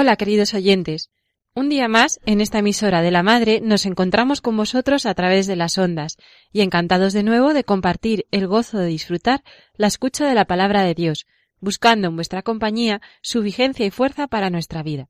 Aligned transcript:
Hola, 0.00 0.14
queridos 0.14 0.54
oyentes. 0.54 1.10
Un 1.56 1.68
día 1.68 1.88
más, 1.88 2.20
en 2.24 2.40
esta 2.40 2.60
emisora 2.60 3.02
de 3.02 3.10
la 3.10 3.24
Madre, 3.24 3.60
nos 3.60 3.84
encontramos 3.84 4.40
con 4.40 4.56
vosotros 4.56 5.06
a 5.06 5.14
través 5.14 5.48
de 5.48 5.56
las 5.56 5.76
ondas, 5.76 6.18
y 6.52 6.60
encantados 6.60 7.12
de 7.12 7.24
nuevo 7.24 7.52
de 7.52 7.64
compartir 7.64 8.24
el 8.30 8.46
gozo 8.46 8.78
de 8.78 8.86
disfrutar 8.86 9.42
la 9.74 9.88
escucha 9.88 10.28
de 10.28 10.36
la 10.36 10.44
palabra 10.44 10.84
de 10.84 10.94
Dios, 10.94 11.26
buscando 11.58 12.06
en 12.06 12.14
vuestra 12.14 12.42
compañía 12.42 13.00
su 13.22 13.42
vigencia 13.42 13.86
y 13.86 13.90
fuerza 13.90 14.28
para 14.28 14.50
nuestra 14.50 14.84
vida. 14.84 15.08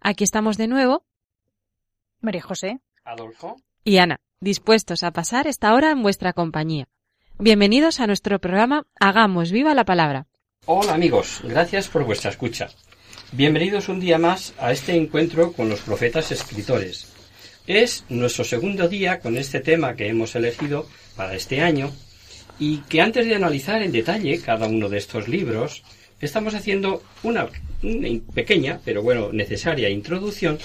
Aquí 0.00 0.22
estamos 0.22 0.56
de 0.56 0.68
nuevo, 0.68 1.04
María 2.20 2.42
José. 2.42 2.78
Adolfo. 3.04 3.56
y 3.82 3.96
Ana, 3.96 4.20
dispuestos 4.38 5.02
a 5.02 5.10
pasar 5.10 5.48
esta 5.48 5.74
hora 5.74 5.90
en 5.90 6.00
vuestra 6.00 6.32
compañía. 6.32 6.86
Bienvenidos 7.40 7.98
a 7.98 8.06
nuestro 8.06 8.38
programa 8.38 8.86
Hagamos 9.00 9.50
viva 9.50 9.74
la 9.74 9.84
palabra. 9.84 10.28
Hola 10.64 10.94
amigos, 10.94 11.40
gracias 11.42 11.88
por 11.88 12.04
vuestra 12.04 12.30
escucha. 12.30 12.68
Bienvenidos 13.32 13.90
un 13.90 14.00
día 14.00 14.16
más 14.16 14.54
a 14.58 14.72
este 14.72 14.96
encuentro 14.96 15.52
con 15.52 15.68
los 15.68 15.80
profetas 15.80 16.32
escritores. 16.32 17.08
Es 17.66 18.06
nuestro 18.08 18.42
segundo 18.42 18.88
día 18.88 19.20
con 19.20 19.36
este 19.36 19.60
tema 19.60 19.96
que 19.96 20.08
hemos 20.08 20.34
elegido 20.34 20.88
para 21.14 21.34
este 21.34 21.60
año 21.60 21.92
y 22.58 22.78
que 22.88 23.02
antes 23.02 23.26
de 23.26 23.34
analizar 23.34 23.82
en 23.82 23.92
detalle 23.92 24.40
cada 24.40 24.66
uno 24.66 24.88
de 24.88 24.96
estos 24.96 25.28
libros, 25.28 25.82
estamos 26.22 26.54
haciendo 26.54 27.02
una, 27.22 27.48
una 27.82 28.08
pequeña, 28.34 28.80
pero 28.82 29.02
bueno, 29.02 29.30
necesaria 29.30 29.90
introducción 29.90 30.58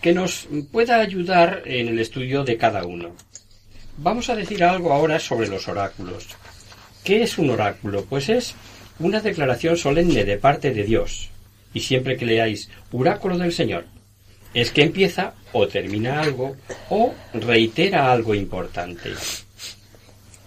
que 0.00 0.12
nos 0.12 0.46
pueda 0.70 1.00
ayudar 1.00 1.64
en 1.64 1.88
el 1.88 1.98
estudio 1.98 2.44
de 2.44 2.56
cada 2.56 2.86
uno. 2.86 3.16
Vamos 3.96 4.30
a 4.30 4.36
decir 4.36 4.62
algo 4.62 4.92
ahora 4.92 5.18
sobre 5.18 5.48
los 5.48 5.66
oráculos. 5.66 6.28
¿Qué 7.02 7.24
es 7.24 7.36
un 7.36 7.50
oráculo? 7.50 8.04
Pues 8.04 8.28
es 8.28 8.54
una 9.00 9.20
declaración 9.20 9.76
solemne 9.76 10.24
de 10.24 10.36
parte 10.36 10.72
de 10.72 10.84
Dios. 10.84 11.30
Y 11.76 11.80
siempre 11.80 12.16
que 12.16 12.24
leáis 12.24 12.70
oráculo 12.90 13.36
del 13.36 13.52
Señor, 13.52 13.84
es 14.54 14.70
que 14.70 14.82
empieza 14.82 15.34
o 15.52 15.68
termina 15.68 16.22
algo 16.22 16.56
o 16.88 17.12
reitera 17.34 18.10
algo 18.10 18.34
importante. 18.34 19.10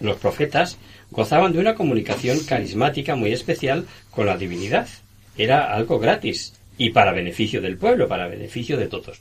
Los 0.00 0.16
profetas 0.16 0.76
gozaban 1.12 1.52
de 1.52 1.60
una 1.60 1.76
comunicación 1.76 2.40
carismática 2.40 3.14
muy 3.14 3.30
especial 3.30 3.86
con 4.10 4.26
la 4.26 4.36
divinidad. 4.36 4.88
Era 5.38 5.72
algo 5.72 6.00
gratis 6.00 6.54
y 6.76 6.90
para 6.90 7.12
beneficio 7.12 7.60
del 7.60 7.78
pueblo, 7.78 8.08
para 8.08 8.26
beneficio 8.26 8.76
de 8.76 8.88
todos. 8.88 9.20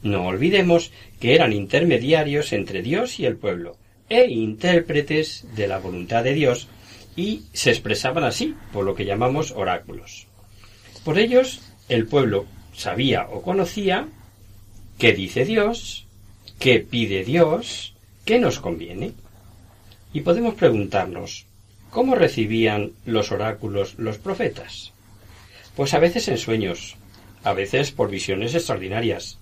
No 0.00 0.26
olvidemos 0.28 0.92
que 1.18 1.34
eran 1.34 1.52
intermediarios 1.52 2.52
entre 2.52 2.82
Dios 2.82 3.18
y 3.18 3.26
el 3.26 3.36
pueblo 3.36 3.76
e 4.08 4.26
intérpretes 4.26 5.44
de 5.56 5.66
la 5.66 5.78
voluntad 5.78 6.22
de 6.22 6.34
Dios 6.34 6.68
y 7.16 7.46
se 7.52 7.70
expresaban 7.70 8.22
así, 8.22 8.54
por 8.72 8.84
lo 8.84 8.94
que 8.94 9.06
llamamos 9.06 9.50
oráculos. 9.50 10.28
Por 11.04 11.18
ellos, 11.18 11.60
el 11.88 12.06
pueblo 12.06 12.46
sabía 12.74 13.26
o 13.30 13.42
conocía 13.42 14.08
qué 14.98 15.12
dice 15.12 15.44
Dios, 15.44 16.06
qué 16.58 16.78
pide 16.78 17.24
Dios, 17.24 17.94
qué 18.24 18.38
nos 18.38 18.60
conviene. 18.60 19.12
Y 20.12 20.20
podemos 20.20 20.54
preguntarnos, 20.54 21.46
¿cómo 21.90 22.14
recibían 22.14 22.92
los 23.04 23.32
oráculos 23.32 23.94
los 23.98 24.18
profetas? 24.18 24.92
Pues 25.74 25.94
a 25.94 25.98
veces 25.98 26.28
en 26.28 26.38
sueños, 26.38 26.96
a 27.42 27.52
veces 27.52 27.90
por 27.90 28.10
visiones 28.10 28.54
extraordinarias. 28.54 29.38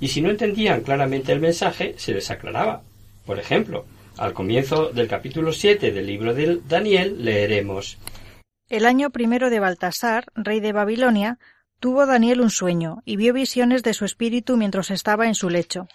Y 0.00 0.08
si 0.08 0.22
no 0.22 0.30
entendían 0.30 0.80
claramente 0.80 1.32
el 1.32 1.40
mensaje, 1.40 1.94
se 1.98 2.14
les 2.14 2.30
aclaraba. 2.30 2.82
Por 3.26 3.38
ejemplo, 3.38 3.84
al 4.16 4.32
comienzo 4.32 4.90
del 4.90 5.08
capítulo 5.08 5.52
7 5.52 5.92
del 5.92 6.06
libro 6.06 6.34
de 6.34 6.60
Daniel 6.66 7.24
leeremos 7.24 7.98
El 8.72 8.86
año 8.86 9.10
primero 9.10 9.50
de 9.50 9.60
Baltasar, 9.60 10.24
rey 10.34 10.58
de 10.58 10.72
Babilonia, 10.72 11.38
tuvo 11.78 12.06
Daniel 12.06 12.40
un 12.40 12.48
sueño 12.48 13.02
y 13.04 13.16
vio 13.16 13.34
visiones 13.34 13.82
de 13.82 13.92
su 13.92 14.06
espíritu 14.06 14.56
mientras 14.56 14.90
estaba 14.90 15.26
en 15.26 15.34
su 15.34 15.50
lecho. 15.50 15.88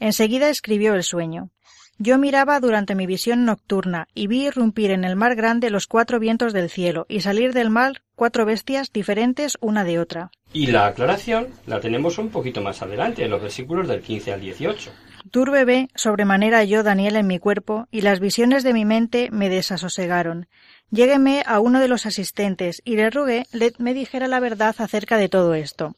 Enseguida 0.00 0.50
escribió 0.50 0.94
el 0.94 1.04
sueño. 1.04 1.50
Yo 1.98 2.18
miraba 2.18 2.58
durante 2.58 2.96
mi 2.96 3.06
visión 3.06 3.44
nocturna 3.44 4.08
y 4.12 4.26
vi 4.26 4.48
irrumpir 4.48 4.90
en 4.90 5.04
el 5.04 5.14
mar 5.14 5.36
grande 5.36 5.70
los 5.70 5.86
cuatro 5.86 6.18
vientos 6.18 6.52
del 6.52 6.68
cielo 6.68 7.06
y 7.08 7.20
salir 7.20 7.52
del 7.52 7.70
mar 7.70 8.02
cuatro 8.16 8.44
bestias 8.44 8.92
diferentes 8.92 9.56
una 9.60 9.84
de 9.84 10.00
otra. 10.00 10.32
Y 10.52 10.66
la 10.66 10.86
aclaración 10.86 11.46
la 11.66 11.78
tenemos 11.78 12.18
un 12.18 12.30
poquito 12.30 12.60
más 12.60 12.82
adelante, 12.82 13.22
en 13.22 13.30
los 13.30 13.40
versículos 13.40 13.86
del 13.86 14.00
15 14.00 14.32
al 14.32 14.40
18. 14.40 14.90
Turbebe 15.30 15.88
sobremanera 15.94 16.62
yo 16.64 16.82
Daniel 16.82 17.16
en 17.16 17.26
mi 17.26 17.38
cuerpo, 17.38 17.88
y 17.90 18.02
las 18.02 18.20
visiones 18.20 18.62
de 18.62 18.72
mi 18.72 18.84
mente 18.84 19.28
me 19.30 19.48
desasosegaron. 19.48 20.48
Llégueme 20.90 21.42
a 21.46 21.58
uno 21.58 21.80
de 21.80 21.88
los 21.88 22.06
asistentes, 22.06 22.80
y 22.84 22.96
le 22.96 23.10
rogué 23.10 23.46
le 23.52 23.72
me 23.78 23.94
dijera 23.94 24.28
la 24.28 24.40
verdad 24.40 24.74
acerca 24.78 25.16
de 25.16 25.28
todo 25.28 25.54
esto. 25.54 25.94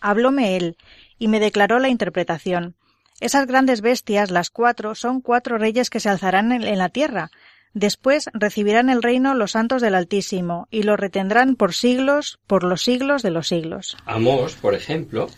Hablóme 0.00 0.56
él, 0.56 0.76
y 1.18 1.28
me 1.28 1.40
declaró 1.40 1.78
la 1.78 1.88
interpretación. 1.88 2.76
Esas 3.20 3.46
grandes 3.46 3.80
bestias, 3.80 4.30
las 4.30 4.50
cuatro, 4.50 4.94
son 4.94 5.20
cuatro 5.20 5.58
reyes 5.58 5.90
que 5.90 5.98
se 5.98 6.08
alzarán 6.08 6.52
en 6.52 6.78
la 6.78 6.88
tierra. 6.88 7.30
Después 7.74 8.30
recibirán 8.32 8.90
el 8.90 9.02
reino 9.02 9.34
los 9.34 9.52
santos 9.52 9.82
del 9.82 9.96
Altísimo, 9.96 10.68
y 10.70 10.84
lo 10.84 10.96
retendrán 10.96 11.56
por 11.56 11.74
siglos, 11.74 12.38
por 12.46 12.62
los 12.62 12.82
siglos 12.82 13.22
de 13.22 13.30
los 13.30 13.48
siglos. 13.48 13.96
Amós, 14.06 14.54
por 14.54 14.74
ejemplo, 14.74 15.28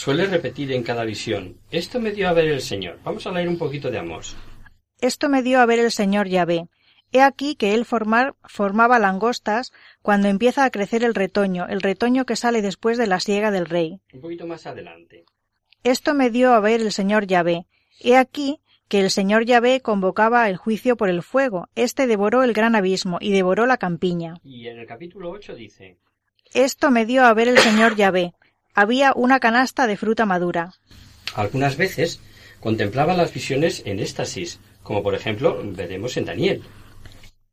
suele 0.00 0.26
repetir 0.26 0.72
en 0.72 0.82
cada 0.82 1.04
visión, 1.04 1.58
esto 1.70 2.00
me 2.00 2.12
dio 2.12 2.26
a 2.26 2.32
ver 2.32 2.48
el 2.48 2.62
Señor. 2.62 2.98
Vamos 3.04 3.26
a 3.26 3.32
leer 3.32 3.50
un 3.50 3.58
poquito 3.58 3.90
de 3.90 3.98
Amós. 3.98 4.34
Esto 4.98 5.28
me 5.28 5.42
dio 5.42 5.60
a 5.60 5.66
ver 5.66 5.78
el 5.78 5.90
señor 5.90 6.26
Yahvé. 6.26 6.68
He 7.12 7.20
aquí 7.20 7.54
que 7.54 7.74
él 7.74 7.84
formar, 7.84 8.34
formaba 8.44 8.98
langostas 8.98 9.72
cuando 10.00 10.28
empieza 10.28 10.64
a 10.64 10.70
crecer 10.70 11.04
el 11.04 11.14
retoño, 11.14 11.66
el 11.68 11.82
retoño 11.82 12.24
que 12.24 12.36
sale 12.36 12.62
después 12.62 12.96
de 12.96 13.08
la 13.08 13.20
siega 13.20 13.50
del 13.50 13.66
rey. 13.66 14.00
Un 14.14 14.22
poquito 14.22 14.46
más 14.46 14.66
adelante. 14.66 15.26
Esto 15.84 16.14
me 16.14 16.30
dio 16.30 16.54
a 16.54 16.60
ver 16.60 16.80
el 16.80 16.92
señor 16.92 17.26
Yahvé. 17.26 17.66
He 18.00 18.16
aquí 18.16 18.60
que 18.88 19.00
el 19.00 19.10
señor 19.10 19.44
Yahvé 19.44 19.82
convocaba 19.82 20.48
el 20.48 20.56
juicio 20.56 20.96
por 20.96 21.10
el 21.10 21.22
fuego. 21.22 21.68
Este 21.74 22.06
devoró 22.06 22.42
el 22.42 22.54
gran 22.54 22.74
abismo 22.74 23.18
y 23.20 23.32
devoró 23.32 23.66
la 23.66 23.76
campiña. 23.76 24.36
Y 24.44 24.66
en 24.66 24.78
el 24.78 24.86
capítulo 24.86 25.30
8 25.30 25.54
dice, 25.54 25.98
Esto 26.54 26.90
me 26.90 27.04
dio 27.04 27.24
a 27.26 27.34
ver 27.34 27.48
el 27.48 27.58
señor 27.58 27.96
Yahvé. 27.96 28.32
Había 28.74 29.12
una 29.14 29.40
canasta 29.40 29.86
de 29.86 29.96
fruta 29.96 30.26
madura. 30.26 30.74
algunas 31.34 31.76
veces 31.76 32.20
contemplaba 32.60 33.14
las 33.14 33.32
visiones 33.32 33.82
en 33.86 34.00
éxtasis, 34.00 34.58
como 34.82 35.02
por 35.02 35.14
ejemplo 35.14 35.60
veremos 35.62 36.16
en 36.16 36.26
Daniel. 36.26 36.62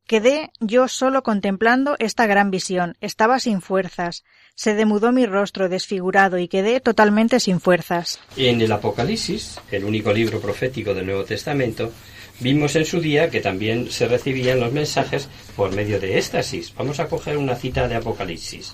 Quedé 0.07 0.51
yo 0.61 0.87
solo 0.87 1.21
contemplando 1.21 1.97
esta 1.99 2.27
gran 2.27 2.49
visión. 2.49 2.95
Estaba 3.01 3.39
sin 3.41 3.59
fuerzas. 3.59 4.23
Se 4.55 4.73
demudó 4.73 5.11
mi 5.11 5.25
rostro 5.25 5.67
desfigurado 5.67 6.37
y 6.37 6.47
quedé 6.47 6.79
totalmente 6.79 7.41
sin 7.41 7.59
fuerzas. 7.59 8.17
En 8.37 8.61
el 8.61 8.71
Apocalipsis, 8.71 9.59
el 9.69 9.83
único 9.83 10.13
libro 10.13 10.39
profético 10.39 10.93
del 10.93 11.07
Nuevo 11.07 11.25
Testamento, 11.25 11.91
vimos 12.39 12.77
en 12.77 12.85
su 12.85 13.01
día 13.01 13.29
que 13.29 13.41
también 13.41 13.91
se 13.91 14.07
recibían 14.07 14.61
los 14.61 14.71
mensajes 14.71 15.27
por 15.57 15.75
medio 15.75 15.99
de 15.99 16.17
éxtasis. 16.17 16.73
Vamos 16.75 17.01
a 17.01 17.09
coger 17.09 17.37
una 17.37 17.55
cita 17.55 17.89
de 17.89 17.95
Apocalipsis. 17.95 18.73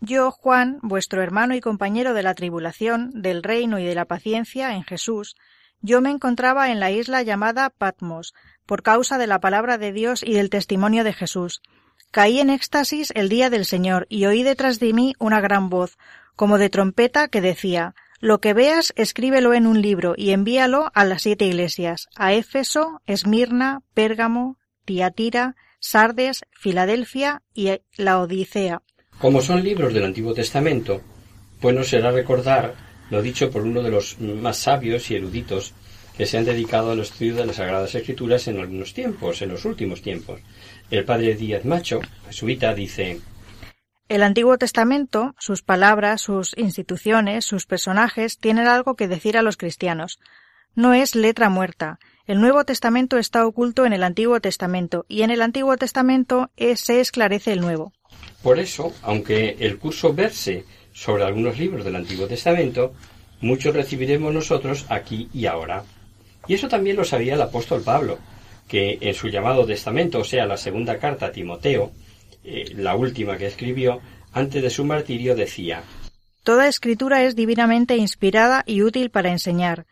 Yo, 0.00 0.30
Juan, 0.30 0.78
vuestro 0.82 1.22
hermano 1.22 1.54
y 1.54 1.60
compañero 1.60 2.14
de 2.14 2.22
la 2.22 2.34
tribulación, 2.34 3.10
del 3.14 3.42
reino 3.42 3.78
y 3.78 3.84
de 3.84 3.96
la 3.96 4.04
paciencia 4.04 4.74
en 4.74 4.84
Jesús, 4.84 5.34
yo 5.80 6.00
me 6.00 6.10
encontraba 6.10 6.70
en 6.70 6.80
la 6.80 6.90
isla 6.90 7.22
llamada 7.22 7.70
Patmos, 7.70 8.34
por 8.64 8.82
causa 8.82 9.18
de 9.18 9.26
la 9.26 9.40
palabra 9.40 9.78
de 9.78 9.92
Dios 9.92 10.22
y 10.22 10.34
del 10.34 10.50
testimonio 10.50 11.04
de 11.04 11.12
Jesús. 11.12 11.62
Caí 12.10 12.40
en 12.40 12.50
éxtasis 12.50 13.12
el 13.14 13.28
día 13.28 13.50
del 13.50 13.64
Señor 13.64 14.06
y 14.08 14.26
oí 14.26 14.42
detrás 14.42 14.78
de 14.78 14.92
mí 14.92 15.14
una 15.18 15.40
gran 15.40 15.68
voz, 15.68 15.98
como 16.36 16.58
de 16.58 16.70
trompeta, 16.70 17.28
que 17.28 17.40
decía 17.40 17.94
Lo 18.20 18.40
que 18.40 18.54
veas, 18.54 18.92
escríbelo 18.96 19.52
en 19.52 19.66
un 19.66 19.82
libro 19.82 20.14
y 20.16 20.30
envíalo 20.30 20.90
a 20.94 21.04
las 21.04 21.22
siete 21.22 21.44
iglesias, 21.46 22.08
a 22.16 22.32
Éfeso, 22.32 23.02
Esmirna, 23.06 23.82
Pérgamo, 23.94 24.58
Tiatira, 24.84 25.56
Sardes, 25.80 26.44
Filadelfia 26.52 27.42
y 27.52 27.80
la 27.96 28.20
Odisea. 28.20 28.82
Como 29.18 29.40
son 29.42 29.64
libros 29.64 29.92
del 29.92 30.04
Antiguo 30.04 30.32
Testamento, 30.32 31.00
pues 31.60 31.74
no 31.74 31.82
será 31.82 32.12
recordar 32.12 32.74
lo 33.10 33.20
dicho 33.20 33.50
por 33.50 33.62
uno 33.62 33.82
de 33.82 33.90
los 33.90 34.20
más 34.20 34.58
sabios 34.58 35.10
y 35.10 35.16
eruditos 35.16 35.74
que 36.16 36.26
se 36.26 36.38
han 36.38 36.44
dedicado 36.44 36.92
al 36.92 37.00
estudio 37.00 37.34
de 37.34 37.46
las 37.46 37.56
Sagradas 37.56 37.94
Escrituras 37.94 38.46
en 38.48 38.58
algunos 38.58 38.94
tiempos, 38.94 39.42
en 39.42 39.50
los 39.50 39.64
últimos 39.64 40.02
tiempos. 40.02 40.40
El 40.90 41.04
padre 41.04 41.34
Díaz 41.34 41.64
Macho, 41.64 42.00
jesuita, 42.26 42.74
dice 42.74 43.20
El 44.08 44.22
Antiguo 44.22 44.56
Testamento, 44.56 45.34
sus 45.38 45.62
palabras, 45.62 46.20
sus 46.20 46.56
instituciones, 46.56 47.44
sus 47.44 47.66
personajes, 47.66 48.38
tienen 48.38 48.68
algo 48.68 48.94
que 48.94 49.08
decir 49.08 49.36
a 49.36 49.42
los 49.42 49.56
cristianos. 49.56 50.20
No 50.74 50.94
es 50.94 51.16
letra 51.16 51.48
muerta. 51.48 51.98
El 52.26 52.40
Nuevo 52.40 52.64
Testamento 52.64 53.18
está 53.18 53.46
oculto 53.46 53.84
en 53.84 53.92
el 53.92 54.04
Antiguo 54.04 54.40
Testamento, 54.40 55.06
y 55.08 55.22
en 55.22 55.30
el 55.30 55.42
Antiguo 55.42 55.76
Testamento 55.76 56.50
se 56.76 57.00
esclarece 57.00 57.52
el 57.52 57.60
Nuevo. 57.60 57.92
Por 58.42 58.58
eso, 58.58 58.92
aunque 59.02 59.56
el 59.58 59.78
curso 59.78 60.12
verse 60.12 60.64
sobre 60.92 61.24
algunos 61.24 61.58
libros 61.58 61.84
del 61.84 61.96
Antiguo 61.96 62.26
Testamento, 62.26 62.94
muchos 63.40 63.74
recibiremos 63.74 64.32
nosotros 64.32 64.86
aquí 64.88 65.28
y 65.32 65.46
ahora. 65.46 65.84
Y 66.46 66.54
eso 66.54 66.68
también 66.68 66.96
lo 66.96 67.04
sabía 67.04 67.34
el 67.34 67.42
apóstol 67.42 67.82
Pablo, 67.82 68.18
que 68.66 68.98
en 69.00 69.14
su 69.14 69.28
llamado 69.28 69.66
testamento, 69.66 70.20
o 70.20 70.24
sea, 70.24 70.46
la 70.46 70.56
segunda 70.56 70.98
carta 70.98 71.26
a 71.26 71.32
Timoteo, 71.32 71.92
eh, 72.44 72.72
la 72.76 72.94
última 72.94 73.36
que 73.36 73.46
escribió, 73.46 74.00
antes 74.32 74.62
de 74.62 74.70
su 74.70 74.84
martirio 74.84 75.34
decía 75.34 75.82
Toda 76.44 76.68
escritura 76.68 77.24
es 77.24 77.36
divinamente 77.36 77.96
inspirada 77.96 78.62
y 78.66 78.82
útil 78.82 79.10
para 79.10 79.30
enseñar, 79.30 79.86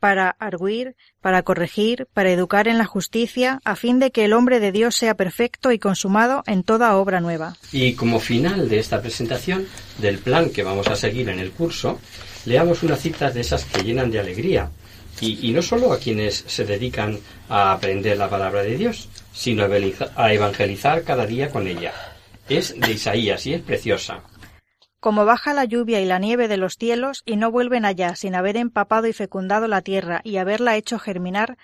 para 0.00 0.30
arguir, 0.40 0.96
para 1.20 1.42
corregir, 1.42 2.08
para 2.12 2.32
educar 2.32 2.66
en 2.66 2.78
la 2.78 2.86
justicia, 2.86 3.60
a 3.64 3.76
fin 3.76 4.00
de 4.00 4.10
que 4.10 4.24
el 4.24 4.32
hombre 4.32 4.58
de 4.58 4.72
Dios 4.72 4.96
sea 4.96 5.14
perfecto 5.14 5.70
y 5.70 5.78
consumado 5.78 6.42
en 6.46 6.64
toda 6.64 6.96
obra 6.96 7.20
nueva. 7.20 7.56
Y 7.70 7.92
como 7.92 8.18
final 8.18 8.68
de 8.68 8.78
esta 8.78 9.00
presentación 9.00 9.66
del 9.98 10.18
plan 10.18 10.50
que 10.50 10.62
vamos 10.62 10.88
a 10.88 10.96
seguir 10.96 11.28
en 11.28 11.38
el 11.38 11.52
curso, 11.52 12.00
leamos 12.46 12.82
unas 12.82 13.00
citas 13.00 13.34
de 13.34 13.42
esas 13.42 13.64
que 13.66 13.84
llenan 13.84 14.10
de 14.10 14.18
alegría, 14.18 14.70
y, 15.20 15.52
no 15.52 15.60
solo 15.60 15.92
a 15.92 15.98
quienes 15.98 16.44
se 16.46 16.64
dedican 16.64 17.18
a 17.50 17.72
aprender 17.72 18.16
la 18.16 18.30
palabra 18.30 18.62
de 18.62 18.76
Dios, 18.76 19.08
sino 19.34 19.64
a 20.16 20.32
evangelizar 20.32 21.02
cada 21.04 21.26
día 21.26 21.50
con 21.50 21.66
ella. 21.66 21.92
Es 22.48 22.74
de 22.78 22.92
Isaías 22.92 23.46
y 23.46 23.54
es 23.54 23.60
preciosa. 23.60 24.22
Como 25.00 25.24
baja 25.24 25.54
la 25.54 25.64
lluvia 25.64 26.00
y 26.00 26.04
la 26.04 26.18
nieve 26.18 26.46
de 26.46 26.56
los 26.56 26.74
cielos 26.74 27.22
y 27.26 27.36
no 27.36 27.50
vuelven 27.50 27.84
allá 27.84 28.14
sin 28.14 28.34
haber 28.34 28.56
empapado 28.56 29.06
y 29.06 29.12
fecundado 29.12 29.66
la 29.66 29.82
tierra 29.82 30.20
y 30.24 30.36
haberla 30.36 30.76
hecho 30.76 30.98
germinar, 30.98 31.56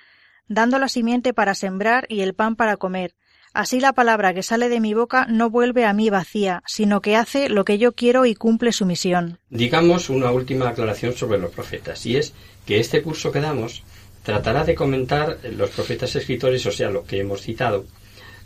dando 0.48 0.78
la 0.78 0.88
simiente 0.88 1.32
para 1.32 1.54
sembrar 1.54 2.06
y 2.08 2.22
el 2.22 2.34
pan 2.34 2.56
para 2.56 2.76
comer, 2.76 3.14
Así 3.56 3.80
la 3.80 3.94
palabra 3.94 4.34
que 4.34 4.42
sale 4.42 4.68
de 4.68 4.80
mi 4.80 4.92
boca 4.92 5.24
no 5.30 5.48
vuelve 5.48 5.86
a 5.86 5.94
mí 5.94 6.10
vacía, 6.10 6.62
sino 6.66 7.00
que 7.00 7.16
hace 7.16 7.48
lo 7.48 7.64
que 7.64 7.78
yo 7.78 7.92
quiero 7.92 8.26
y 8.26 8.34
cumple 8.34 8.70
su 8.70 8.84
misión. 8.84 9.38
Digamos 9.48 10.10
una 10.10 10.30
última 10.30 10.68
aclaración 10.68 11.14
sobre 11.14 11.38
los 11.38 11.52
profetas, 11.52 12.04
y 12.04 12.18
es 12.18 12.34
que 12.66 12.80
este 12.80 13.00
curso 13.00 13.32
que 13.32 13.40
damos 13.40 13.82
tratará 14.24 14.64
de 14.64 14.74
comentar 14.74 15.38
los 15.56 15.70
profetas 15.70 16.14
escritores, 16.16 16.66
o 16.66 16.70
sea, 16.70 16.90
lo 16.90 17.06
que 17.06 17.20
hemos 17.20 17.40
citado, 17.40 17.86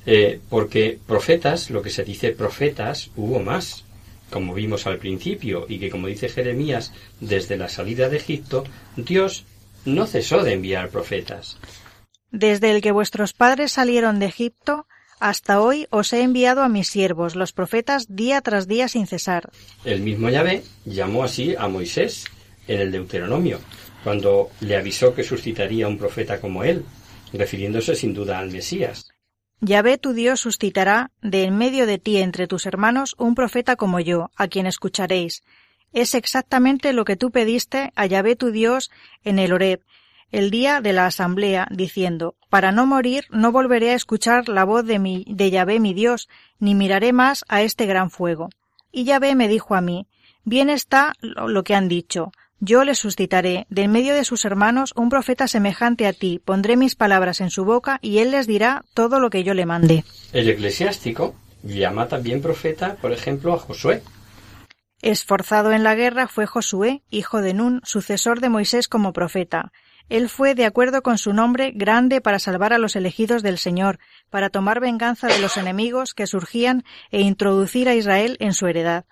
eh, 0.06 0.38
porque 0.48 1.00
profetas, 1.04 1.70
lo 1.70 1.82
que 1.82 1.90
se 1.90 2.04
dice 2.04 2.30
profetas, 2.30 3.10
hubo 3.16 3.40
más, 3.40 3.84
como 4.30 4.54
vimos 4.54 4.86
al 4.86 4.98
principio, 4.98 5.66
y 5.68 5.78
que 5.78 5.90
como 5.90 6.06
dice 6.06 6.28
Jeremías, 6.28 6.92
desde 7.20 7.56
la 7.56 7.68
salida 7.68 8.08
de 8.08 8.16
Egipto, 8.16 8.64
Dios 8.96 9.44
no 9.84 10.06
cesó 10.06 10.42
de 10.42 10.52
enviar 10.54 10.90
profetas. 10.90 11.58
Desde 12.30 12.70
el 12.70 12.80
que 12.80 12.92
vuestros 12.92 13.32
padres 13.32 13.72
salieron 13.72 14.18
de 14.18 14.26
Egipto, 14.26 14.86
hasta 15.18 15.60
hoy 15.60 15.86
os 15.90 16.12
he 16.12 16.22
enviado 16.22 16.62
a 16.62 16.68
mis 16.68 16.88
siervos, 16.88 17.36
los 17.36 17.52
profetas, 17.52 18.06
día 18.08 18.40
tras 18.40 18.66
día 18.68 18.88
sin 18.88 19.06
cesar. 19.06 19.50
El 19.84 20.00
mismo 20.00 20.30
Yahvé 20.30 20.62
llamó 20.84 21.24
así 21.24 21.54
a 21.58 21.68
Moisés 21.68 22.24
en 22.68 22.80
el 22.80 22.92
Deuteronomio, 22.92 23.58
cuando 24.02 24.50
le 24.60 24.76
avisó 24.76 25.14
que 25.14 25.24
suscitaría 25.24 25.88
un 25.88 25.98
profeta 25.98 26.40
como 26.40 26.64
él, 26.64 26.84
refiriéndose 27.32 27.94
sin 27.94 28.14
duda 28.14 28.38
al 28.38 28.50
Mesías. 28.50 29.09
Yahvé 29.62 29.98
tu 29.98 30.14
Dios 30.14 30.40
suscitará 30.40 31.10
de 31.20 31.44
en 31.44 31.56
medio 31.56 31.86
de 31.86 31.98
ti 31.98 32.16
entre 32.16 32.46
tus 32.46 32.64
hermanos 32.64 33.14
un 33.18 33.34
profeta 33.34 33.76
como 33.76 34.00
yo, 34.00 34.30
a 34.36 34.48
quien 34.48 34.66
escucharéis. 34.66 35.42
Es 35.92 36.14
exactamente 36.14 36.94
lo 36.94 37.04
que 37.04 37.16
tú 37.16 37.30
pediste 37.30 37.92
a 37.94 38.06
Yahvé 38.06 38.36
tu 38.36 38.52
Dios 38.52 38.90
en 39.22 39.38
el 39.38 39.52
Horeb, 39.52 39.82
el 40.30 40.50
día 40.50 40.80
de 40.80 40.92
la 40.92 41.06
asamblea, 41.06 41.66
diciendo, 41.70 42.36
Para 42.48 42.72
no 42.72 42.86
morir 42.86 43.24
no 43.30 43.52
volveré 43.52 43.90
a 43.90 43.96
escuchar 43.96 44.48
la 44.48 44.64
voz 44.64 44.86
de, 44.86 44.98
mi, 44.98 45.24
Yahvé 45.26 45.78
mi 45.78 45.92
Dios, 45.92 46.28
ni 46.58 46.74
miraré 46.74 47.12
más 47.12 47.44
a 47.48 47.62
este 47.62 47.84
gran 47.84 48.10
fuego. 48.10 48.48
Y 48.92 49.04
Yahvé 49.04 49.34
me 49.34 49.48
dijo 49.48 49.74
a 49.74 49.80
mí, 49.80 50.06
Bien 50.44 50.70
está 50.70 51.12
lo 51.20 51.64
que 51.64 51.74
han 51.74 51.88
dicho, 51.88 52.32
yo 52.60 52.84
le 52.84 52.94
suscitaré 52.94 53.66
de 53.68 53.82
en 53.82 53.92
medio 53.92 54.14
de 54.14 54.24
sus 54.24 54.44
hermanos 54.44 54.92
un 54.96 55.08
profeta 55.08 55.48
semejante 55.48 56.06
a 56.06 56.12
ti, 56.12 56.40
pondré 56.44 56.76
mis 56.76 56.94
palabras 56.94 57.40
en 57.40 57.50
su 57.50 57.64
boca 57.64 57.98
y 58.02 58.18
él 58.18 58.30
les 58.30 58.46
dirá 58.46 58.84
todo 58.94 59.18
lo 59.18 59.30
que 59.30 59.42
yo 59.42 59.54
le 59.54 59.66
mande. 59.66 60.04
El 60.32 60.48
eclesiástico 60.48 61.34
llama 61.62 62.08
también 62.08 62.40
profeta, 62.40 62.96
por 63.00 63.12
ejemplo, 63.12 63.54
a 63.54 63.58
Josué. 63.58 64.02
Esforzado 65.02 65.72
en 65.72 65.82
la 65.82 65.94
guerra 65.94 66.28
fue 66.28 66.46
Josué, 66.46 67.02
hijo 67.10 67.40
de 67.40 67.54
Nun, 67.54 67.80
sucesor 67.84 68.40
de 68.40 68.50
Moisés 68.50 68.86
como 68.86 69.12
profeta, 69.12 69.72
él 70.10 70.28
fue, 70.28 70.56
de 70.56 70.66
acuerdo 70.66 71.02
con 71.02 71.18
su 71.18 71.32
nombre, 71.32 71.70
grande 71.72 72.20
para 72.20 72.40
salvar 72.40 72.72
a 72.72 72.78
los 72.78 72.96
elegidos 72.96 73.44
del 73.44 73.58
Señor, 73.58 74.00
para 74.28 74.50
tomar 74.50 74.80
venganza 74.80 75.28
de 75.28 75.38
los 75.38 75.56
enemigos 75.56 76.14
que 76.14 76.26
surgían 76.26 76.82
e 77.12 77.20
introducir 77.20 77.88
a 77.88 77.94
Israel 77.94 78.36
en 78.40 78.52
su 78.52 78.66
heredad. 78.66 79.04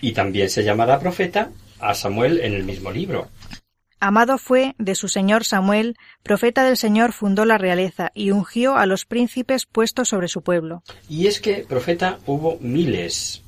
Y 0.00 0.12
también 0.12 0.50
se 0.50 0.64
llamará 0.64 0.98
profeta 0.98 1.50
a 1.80 1.94
Samuel 1.94 2.40
en 2.40 2.54
el 2.54 2.64
mismo 2.64 2.90
libro. 2.90 3.28
Amado 4.00 4.36
fue 4.36 4.74
de 4.78 4.94
su 4.94 5.08
señor 5.08 5.44
Samuel, 5.44 5.96
profeta 6.22 6.62
del 6.64 6.76
Señor 6.76 7.14
fundó 7.14 7.46
la 7.46 7.56
realeza 7.56 8.10
y 8.14 8.32
ungió 8.32 8.76
a 8.76 8.84
los 8.84 9.06
príncipes 9.06 9.64
puestos 9.64 10.10
sobre 10.10 10.28
su 10.28 10.42
pueblo. 10.42 10.82
Y 11.08 11.26
es 11.26 11.40
que 11.40 11.64
profeta 11.66 12.18
hubo 12.26 12.58
miles, 12.60 13.42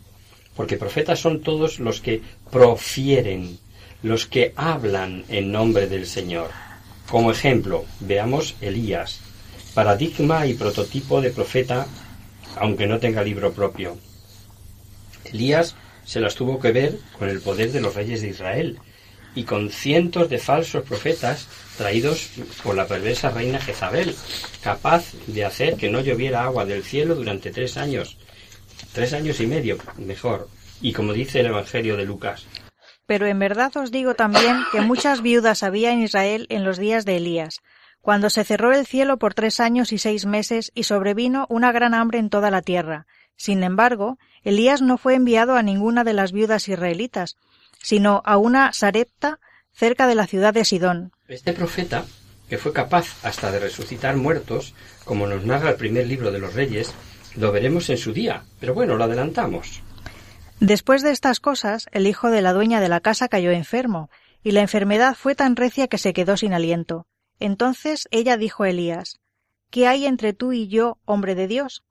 porque 0.55 0.79
profetas 0.79 1.21
son 1.21 1.43
todos 1.43 1.79
los 1.79 2.01
que 2.01 2.23
profieren, 2.51 3.59
los 4.03 4.27
que 4.27 4.55
hablan 4.57 5.25
en 5.29 5.53
nombre 5.53 5.89
del 5.89 6.07
Señor. 6.07 6.51
Como 7.11 7.31
ejemplo, 7.31 7.85
veamos 8.01 8.57
Elías, 8.63 9.21
paradigma 9.75 10.47
y 10.47 10.55
prototipo 10.55 11.21
de 11.21 11.31
profeta, 11.31 11.87
aunque 12.59 12.87
no 12.87 12.99
tenga 12.99 13.23
libro 13.23 13.53
propio. 13.53 13.99
Elías 15.27 15.77
se 16.07 16.21
las 16.21 16.35
tuvo 16.35 16.59
que 16.59 16.73
ver 16.73 16.95
con 17.19 17.29
el 17.29 17.43
poder 17.43 17.73
de 17.73 17.83
los 17.83 17.95
reyes 17.95 18.23
de 18.23 18.29
Israel 18.29 18.79
y 19.35 19.43
con 19.45 19.69
cientos 19.69 20.31
de 20.31 20.39
falsos 20.39 20.85
profetas 20.85 21.47
traídos 21.77 22.31
por 22.63 22.75
la 22.75 22.87
perversa 22.87 23.29
reina 23.29 23.61
Jezabel, 23.61 24.17
capaz 24.63 25.13
de 25.27 25.45
hacer 25.45 25.77
que 25.77 25.91
no 25.91 26.01
lloviera 26.01 26.45
agua 26.45 26.65
del 26.65 26.83
cielo 26.83 27.15
durante 27.15 27.51
tres 27.51 27.77
años, 27.77 28.17
tres 28.95 29.13
años 29.13 29.39
y 29.41 29.47
medio, 29.47 29.77
mejor, 29.99 30.49
y 30.81 30.95
como 30.95 31.13
dice 31.13 31.41
el 31.41 31.47
Evangelio 31.47 31.99
de 31.99 32.07
Lucas, 32.07 32.47
pero 33.07 33.27
en 33.27 33.39
verdad 33.39 33.77
os 33.77 33.91
digo 33.91 34.15
también 34.15 34.65
que 34.73 34.81
muchas 34.81 35.23
viudas 35.23 35.63
había 35.63 35.93
en 35.93 36.01
Israel 36.01 36.47
en 36.51 36.65
los 36.65 36.77
días 36.77 37.05
de 37.05 37.17
Elías, 37.17 37.61
cuando 38.01 38.31
se 38.31 38.45
cerró 38.45 38.73
el 38.73 38.87
cielo 38.87 39.17
por 39.19 39.35
tres 39.35 39.61
años 39.61 39.93
y 39.93 39.99
seis 39.99 40.27
meses 40.27 40.73
y 40.75 40.85
sobrevino 40.85 41.47
una 41.49 41.73
gran 41.73 41.95
hambre 41.95 42.19
en 42.19 42.31
toda 42.31 42.51
la 42.51 42.63
tierra. 42.63 43.07
Sin 43.37 43.63
embargo, 43.63 44.19
Elías 44.43 44.83
no 44.83 44.99
fue 44.99 45.15
enviado 45.15 45.57
a 45.57 45.63
ninguna 45.63 46.05
de 46.05 46.13
las 46.13 46.33
viudas 46.33 46.69
israelitas, 46.69 47.37
sino 47.83 48.23
a 48.25 48.37
una 48.37 48.73
Sarepta 48.73 49.39
cerca 49.73 50.07
de 50.07 50.15
la 50.15 50.27
ciudad 50.27 50.55
de 50.55 50.65
Sidón. 50.65 51.13
Este 51.29 51.53
profeta, 51.53 52.05
que 52.49 52.59
fue 52.59 52.73
capaz 52.73 53.25
hasta 53.25 53.51
de 53.51 53.61
resucitar 53.61 54.17
muertos, 54.17 54.75
como 55.05 55.27
nos 55.27 55.45
narra 55.45 55.71
el 55.71 55.77
primer 55.77 56.07
libro 56.07 56.33
de 56.33 56.39
los 56.39 56.55
reyes, 56.55 56.95
lo 57.37 57.53
veremos 57.53 57.91
en 57.91 57.99
su 57.99 58.13
día, 58.13 58.45
pero 58.59 58.75
bueno, 58.75 58.97
lo 58.97 59.05
adelantamos. 59.05 59.83
Después 60.61 61.03
de 61.03 61.11
estas 61.11 61.39
cosas, 61.39 61.87
el 61.93 62.07
hijo 62.07 62.31
de 62.31 62.41
la 62.41 62.55
dueña 62.55 62.81
de 62.81 62.89
la 62.89 63.01
casa 63.01 63.29
cayó 63.29 63.51
enfermo, 63.51 64.11
y 64.43 64.53
la 64.53 64.63
enfermedad 64.63 65.15
fue 65.15 65.35
tan 65.35 65.57
recia 65.57 65.89
que 65.89 65.99
se 65.99 66.13
quedó 66.13 66.37
sin 66.37 66.55
aliento. 66.55 67.07
Entonces 67.39 68.09
ella 68.11 68.37
dijo 68.37 68.63
a 68.63 68.71
Elías, 68.71 69.21
¿Qué 69.71 69.87
hay 69.87 70.07
entre 70.07 70.33
tú 70.33 70.53
y 70.53 70.69
yo, 70.69 70.99
hombre 71.05 71.35
de 71.35 71.49
Dios? 71.49 71.83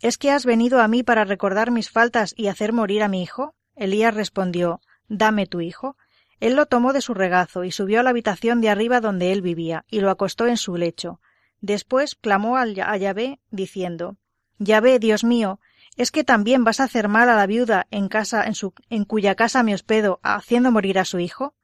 ¿Es 0.00 0.18
que 0.18 0.30
has 0.30 0.44
venido 0.44 0.80
a 0.80 0.88
mí 0.88 1.02
para 1.02 1.24
recordar 1.24 1.70
mis 1.70 1.90
faltas 1.90 2.34
y 2.36 2.48
hacer 2.48 2.72
morir 2.72 3.02
a 3.02 3.08
mi 3.08 3.22
hijo? 3.22 3.54
Elías 3.74 4.14
respondió, 4.14 4.80
Dame 5.08 5.46
tu 5.46 5.60
hijo. 5.60 5.96
Él 6.40 6.54
lo 6.54 6.66
tomó 6.66 6.92
de 6.92 7.00
su 7.00 7.14
regazo 7.14 7.64
y 7.64 7.70
subió 7.70 8.00
a 8.00 8.02
la 8.02 8.10
habitación 8.10 8.60
de 8.60 8.68
arriba 8.68 9.00
donde 9.00 9.32
él 9.32 9.40
vivía, 9.40 9.84
y 9.88 10.00
lo 10.00 10.10
acostó 10.10 10.46
en 10.46 10.56
su 10.56 10.76
lecho. 10.76 11.20
Después 11.60 12.14
clamó 12.14 12.56
a 12.56 12.66
Yahvé, 12.66 13.40
diciendo, 13.50 14.16
Yahvé, 14.58 14.98
Dios 14.98 15.24
mío, 15.24 15.60
¿Es 15.96 16.10
que 16.10 16.24
también 16.24 16.62
vas 16.62 16.80
a 16.80 16.84
hacer 16.84 17.08
mal 17.08 17.30
a 17.30 17.36
la 17.36 17.46
viuda 17.46 17.86
en 17.90 18.08
casa 18.08 18.44
en, 18.90 19.04
cuya 19.06 19.34
casa 19.34 19.62
me 19.62 19.74
hospedo, 19.74 20.20
haciendo 20.22 20.70
morir 20.70 20.98
a 20.98 21.06
su 21.06 21.18
hijo? 21.18 21.54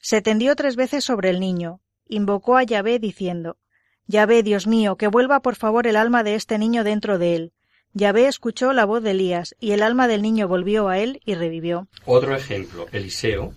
Se 0.00 0.22
tendió 0.22 0.56
tres 0.56 0.76
veces 0.76 1.04
sobre 1.04 1.28
el 1.28 1.40
niño, 1.40 1.80
invocó 2.06 2.56
a 2.56 2.62
Yahvé 2.62 2.98
diciendo 2.98 3.58
Yahvé, 4.06 4.42
Dios 4.42 4.66
mío, 4.66 4.96
que 4.96 5.08
vuelva 5.08 5.40
por 5.40 5.56
favor 5.56 5.86
el 5.86 5.96
alma 5.96 6.22
de 6.22 6.36
este 6.36 6.58
niño 6.58 6.84
dentro 6.84 7.18
de 7.18 7.36
él. 7.36 7.52
Yahvé 7.96 8.28
escuchó 8.28 8.74
la 8.74 8.84
voz 8.84 9.02
de 9.02 9.12
Elías, 9.12 9.56
y 9.58 9.70
el 9.70 9.82
alma 9.82 10.06
del 10.06 10.20
niño 10.20 10.46
volvió 10.48 10.88
a 10.88 10.98
él 10.98 11.22
y 11.24 11.34
revivió. 11.34 11.88
Otro 12.04 12.36
ejemplo, 12.36 12.86
Eliseo. 12.92 13.54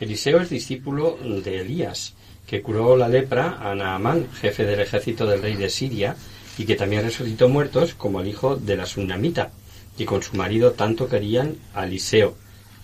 Eliseo 0.00 0.40
es 0.40 0.48
discípulo 0.48 1.18
de 1.22 1.60
Elías, 1.60 2.14
que 2.46 2.62
curó 2.62 2.96
la 2.96 3.10
lepra 3.10 3.58
a 3.60 3.74
Naamán, 3.74 4.26
jefe 4.32 4.64
del 4.64 4.80
ejército 4.80 5.26
del 5.26 5.42
rey 5.42 5.54
de 5.56 5.68
Siria, 5.68 6.16
y 6.56 6.64
que 6.64 6.76
también 6.76 7.02
resucitó 7.02 7.50
muertos 7.50 7.92
como 7.92 8.22
el 8.22 8.28
hijo 8.28 8.56
de 8.56 8.74
la 8.74 8.86
Sunamita, 8.86 9.50
y 9.98 10.06
con 10.06 10.22
su 10.22 10.34
marido 10.34 10.72
tanto 10.72 11.06
querían 11.06 11.56
a 11.74 11.84
Eliseo, 11.84 12.36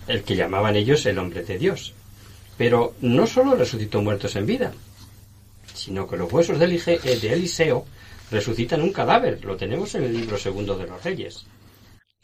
el 0.07 0.21
que 0.21 0.35
llamaban 0.35 0.75
ellos 0.75 1.03
el 1.07 1.17
hombre 1.17 1.41
de 1.41 1.57
Dios. 1.57 1.95
Pero 2.59 2.93
no 3.01 3.25
solo 3.25 3.55
resucitó 3.55 4.03
muertos 4.03 4.35
en 4.35 4.45
vida, 4.45 4.71
sino 5.73 6.07
que 6.07 6.17
los 6.17 6.31
huesos 6.31 6.59
de, 6.59 6.65
Eliseo 6.65 7.85
resucitan 8.31 8.81
un 8.81 8.91
cadáver. 8.91 9.43
Lo 9.43 9.57
tenemos 9.57 9.95
en 9.95 10.03
el 10.03 10.13
libro 10.13 10.37
segundo 10.37 10.77
de 10.77 10.87
los 10.87 11.03
Reyes. 11.03 11.45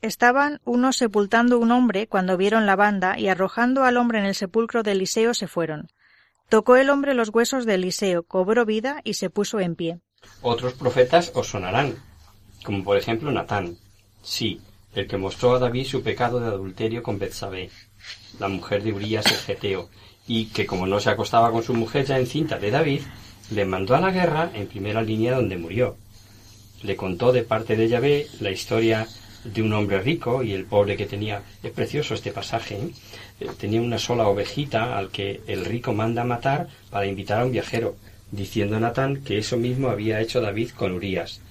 Estaban 0.02 0.60
unos 0.66 0.98
sepultando 0.98 1.60
un 1.60 1.72
hombre 1.72 2.08
cuando 2.08 2.36
vieron 2.36 2.66
la 2.66 2.76
banda 2.76 3.20
y 3.20 3.28
arrojando 3.28 3.84
al 3.84 3.98
hombre 3.98 4.20
en 4.20 4.26
el 4.26 4.36
sepulcro 4.36 4.82
de 4.82 4.94
Eliseo 4.94 5.34
se 5.34 5.48
fueron. 5.48 5.90
Tocó 6.50 6.76
el 6.76 6.90
hombre 6.90 7.14
los 7.14 7.30
huesos 7.30 7.66
de 7.66 7.76
Eliseo, 7.76 8.24
cobró 8.24 8.66
vida 8.66 9.02
y 9.04 9.14
se 9.14 9.30
puso 9.30 9.60
en 9.60 9.76
pie. 9.76 10.00
Otros 10.42 10.74
profetas 10.74 11.32
os 11.36 11.48
sonarán, 11.48 11.96
como 12.66 12.84
por 12.84 12.98
ejemplo 12.98 13.32
Natán. 13.32 13.78
Sí, 14.24 14.60
el 14.94 15.08
que 15.08 15.18
mostró 15.18 15.56
a 15.56 15.60
David 15.60 15.86
su 15.86 16.02
pecado 16.04 16.40
de 16.40 16.48
adulterio 16.48 17.04
con 17.04 17.20
Betsabé, 17.20 17.70
la 18.40 18.48
mujer 18.48 18.84
de 18.84 18.94
Urías 18.94 19.26
el 19.28 19.38
Geteo, 19.38 19.90
y 20.28 20.48
que 20.48 20.66
como 20.66 20.88
no 20.88 21.00
se 21.00 21.10
acostaba 21.10 21.52
con 21.52 21.64
su 21.64 21.74
mujer 21.74 22.06
ya 22.06 22.20
encinta 22.20 22.58
de 22.58 22.72
David, 22.72 23.02
le 23.52 23.66
mandó 23.66 23.96
a 23.96 24.00
la 24.00 24.12
guerra 24.12 24.52
en 24.54 24.68
primera 24.68 25.02
línea 25.02 25.36
donde 25.36 25.58
murió. 25.58 25.98
Le 26.84 26.96
contó 26.96 27.32
de 27.32 27.44
parte 27.44 27.76
de 27.76 27.88
Yahvé 27.88 28.28
la 28.40 28.50
historia 28.50 29.08
de 29.44 29.62
un 29.62 29.74
hombre 29.74 30.00
rico 30.02 30.42
y 30.42 30.54
el 30.54 30.66
pobre 30.66 30.96
que 30.96 31.06
tenía. 31.06 31.44
Es 31.62 31.72
precioso 31.72 32.14
este 32.14 32.32
pasaje. 32.32 32.76
¿eh? 32.76 32.92
Eh, 33.40 33.50
tenía 33.60 33.82
una 33.82 34.00
sola 34.00 34.28
ovejita 34.28 34.98
al 34.98 35.10
que 35.10 35.42
el 35.48 35.66
rico 35.66 35.94
manda 35.94 36.24
matar 36.24 36.68
para 36.90 37.06
invitar 37.06 37.42
a 37.42 37.46
un 37.46 37.52
viajero, 37.52 37.96
diciendo 38.32 38.78
a 38.78 38.80
Natán 38.80 39.24
que 39.24 39.38
eso 39.38 39.58
mismo 39.58 39.90
había 39.90 40.22
hecho 40.22 40.42
David 40.42 40.72
con 40.72 40.94
Urías. 40.94 41.42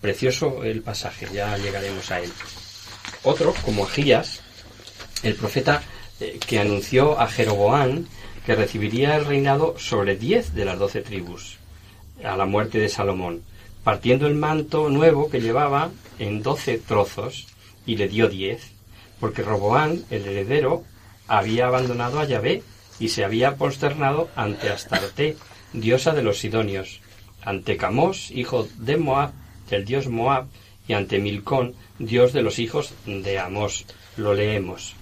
Precioso 0.00 0.64
el 0.64 0.82
pasaje, 0.82 1.26
ya 1.32 1.58
llegaremos 1.58 2.10
a 2.10 2.20
él. 2.20 2.30
Otro, 3.22 3.54
como 3.64 3.84
Agías, 3.84 4.40
el 5.22 5.34
profeta 5.34 5.82
eh, 6.20 6.38
que 6.46 6.58
anunció 6.58 7.18
a 7.20 7.26
Jeroboán 7.26 8.06
que 8.46 8.54
recibiría 8.54 9.16
el 9.16 9.24
reinado 9.24 9.78
sobre 9.78 10.16
diez 10.16 10.54
de 10.54 10.64
las 10.64 10.78
doce 10.78 11.02
tribus, 11.02 11.58
a 12.24 12.36
la 12.36 12.46
muerte 12.46 12.78
de 12.78 12.88
Salomón, 12.88 13.42
partiendo 13.84 14.26
el 14.26 14.34
manto 14.34 14.88
nuevo 14.88 15.30
que 15.30 15.40
llevaba 15.40 15.90
en 16.18 16.42
doce 16.42 16.78
trozos, 16.78 17.48
y 17.86 17.96
le 17.96 18.08
dio 18.08 18.28
diez, 18.28 18.72
porque 19.18 19.42
Roboán, 19.42 20.04
el 20.10 20.26
heredero, 20.26 20.84
había 21.26 21.66
abandonado 21.66 22.20
a 22.20 22.24
Yahvé 22.24 22.62
y 22.98 23.08
se 23.08 23.24
había 23.24 23.56
posternado 23.56 24.28
ante 24.36 24.70
Astarte, 24.70 25.36
diosa 25.72 26.12
de 26.12 26.22
los 26.22 26.38
Sidonios, 26.38 27.00
ante 27.42 27.76
Camos, 27.76 28.30
hijo 28.30 28.68
de 28.78 28.96
Moab, 28.96 29.32
del 29.70 29.84
dios 29.84 30.08
Moab, 30.08 30.46
y 30.86 30.92
ante 30.92 31.18
Milcón, 31.18 31.74
dios 31.98 32.32
de 32.32 32.42
los 32.42 32.58
hijos 32.58 32.92
de 33.06 33.38
Amos. 33.38 33.86
Lo 34.16 34.34
leemos. 34.34 34.96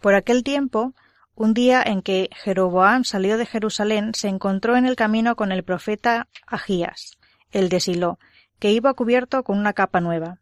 Por 0.00 0.14
aquel 0.14 0.42
tiempo, 0.42 0.94
un 1.34 1.54
día 1.54 1.82
en 1.84 2.02
que 2.02 2.28
Jeroboam 2.32 3.04
salió 3.04 3.38
de 3.38 3.46
Jerusalén, 3.46 4.12
se 4.14 4.28
encontró 4.28 4.76
en 4.76 4.86
el 4.86 4.96
camino 4.96 5.34
con 5.36 5.52
el 5.52 5.64
profeta 5.64 6.28
Agías, 6.46 7.18
el 7.50 7.68
de 7.68 7.80
Silo, 7.80 8.18
que 8.58 8.72
iba 8.72 8.94
cubierto 8.94 9.42
con 9.42 9.58
una 9.58 9.72
capa 9.72 10.00
nueva. 10.00 10.38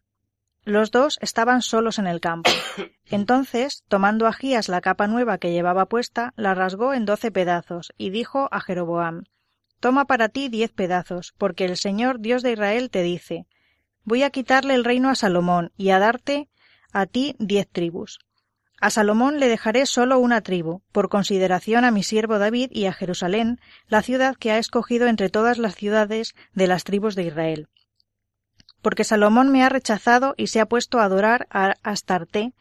Los 0.63 0.91
dos 0.91 1.17
estaban 1.21 1.61
solos 1.61 1.97
en 1.97 2.05
el 2.05 2.19
campo. 2.19 2.51
Entonces, 3.09 3.83
tomando 3.87 4.27
Agías 4.27 4.69
la 4.69 4.81
capa 4.81 5.07
nueva 5.07 5.37
que 5.37 5.51
llevaba 5.51 5.87
puesta, 5.87 6.33
la 6.35 6.53
rasgó 6.53 6.93
en 6.93 7.05
doce 7.05 7.31
pedazos, 7.31 7.93
y 7.97 8.11
dijo 8.11 8.47
a 8.51 8.61
Jeroboam 8.61 9.23
Toma 9.79 10.05
para 10.05 10.29
ti 10.29 10.49
diez 10.49 10.71
pedazos, 10.71 11.33
porque 11.37 11.65
el 11.65 11.77
Señor 11.77 12.19
Dios 12.19 12.43
de 12.43 12.51
Israel 12.51 12.91
te 12.91 13.01
dice 13.01 13.47
Voy 14.03 14.23
a 14.23 14.29
quitarle 14.29 14.75
el 14.75 14.83
reino 14.83 15.09
a 15.09 15.15
Salomón, 15.15 15.71
y 15.77 15.89
a 15.89 15.99
darte 15.99 16.49
a 16.93 17.05
ti 17.07 17.35
diez 17.39 17.67
tribus. 17.67 18.19
A 18.81 18.89
Salomón 18.89 19.39
le 19.39 19.47
dejaré 19.47 19.85
solo 19.85 20.17
una 20.17 20.41
tribu, 20.41 20.81
por 20.91 21.07
consideración 21.07 21.85
a 21.85 21.91
mi 21.91 22.01
siervo 22.01 22.39
David 22.39 22.71
y 22.71 22.87
a 22.87 22.93
Jerusalén, 22.93 23.59
la 23.87 24.01
ciudad 24.01 24.35
que 24.35 24.51
ha 24.51 24.57
escogido 24.57 25.05
entre 25.05 25.29
todas 25.29 25.59
las 25.59 25.75
ciudades 25.75 26.33
de 26.53 26.65
las 26.65 26.83
tribus 26.83 27.13
de 27.13 27.25
Israel. 27.25 27.67
Porque 28.81 29.03
Salomón 29.03 29.51
me 29.51 29.63
ha 29.63 29.69
rechazado 29.69 30.33
y 30.35 30.47
se 30.47 30.59
ha 30.59 30.65
puesto 30.65 30.99
a 30.99 31.03
adorar 31.03 31.45
a 31.51 31.75
Astarte, 31.83 32.53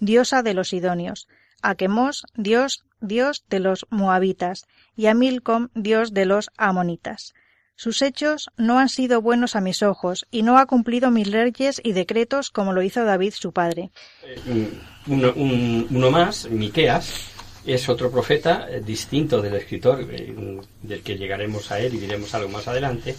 diosa 0.00 0.42
de 0.42 0.52
los 0.52 0.70
Sidonios, 0.70 1.28
a 1.62 1.76
Quemos, 1.76 2.26
dios, 2.34 2.84
dios 3.00 3.44
de 3.48 3.60
los 3.60 3.86
Moabitas, 3.88 4.66
y 4.96 5.06
a 5.06 5.14
Milcom, 5.14 5.68
dios 5.74 6.12
de 6.12 6.26
los 6.26 6.50
Amonitas. 6.56 7.34
Sus 7.78 8.02
hechos 8.02 8.50
no 8.56 8.80
han 8.80 8.88
sido 8.88 9.22
buenos 9.22 9.54
a 9.54 9.60
mis 9.60 9.84
ojos, 9.84 10.26
y 10.32 10.42
no 10.42 10.58
ha 10.58 10.66
cumplido 10.66 11.12
mis 11.12 11.28
leyes 11.28 11.80
y 11.84 11.92
decretos 11.92 12.50
como 12.50 12.72
lo 12.72 12.82
hizo 12.82 13.04
David 13.04 13.34
su 13.34 13.52
padre. 13.52 13.92
Eh, 14.24 14.68
uno, 15.06 16.10
más, 16.10 16.50
Miqueas, 16.50 17.30
es 17.64 17.88
otro 17.88 18.10
profeta 18.10 18.66
eh, 18.68 18.80
distinto 18.84 19.40
del 19.40 19.54
escritor, 19.54 20.04
eh, 20.10 20.60
del 20.82 21.02
que 21.02 21.16
llegaremos 21.16 21.70
a 21.70 21.78
él 21.78 21.94
y 21.94 21.98
diremos 21.98 22.34
algo 22.34 22.48
más 22.48 22.66
adelante, 22.66 23.14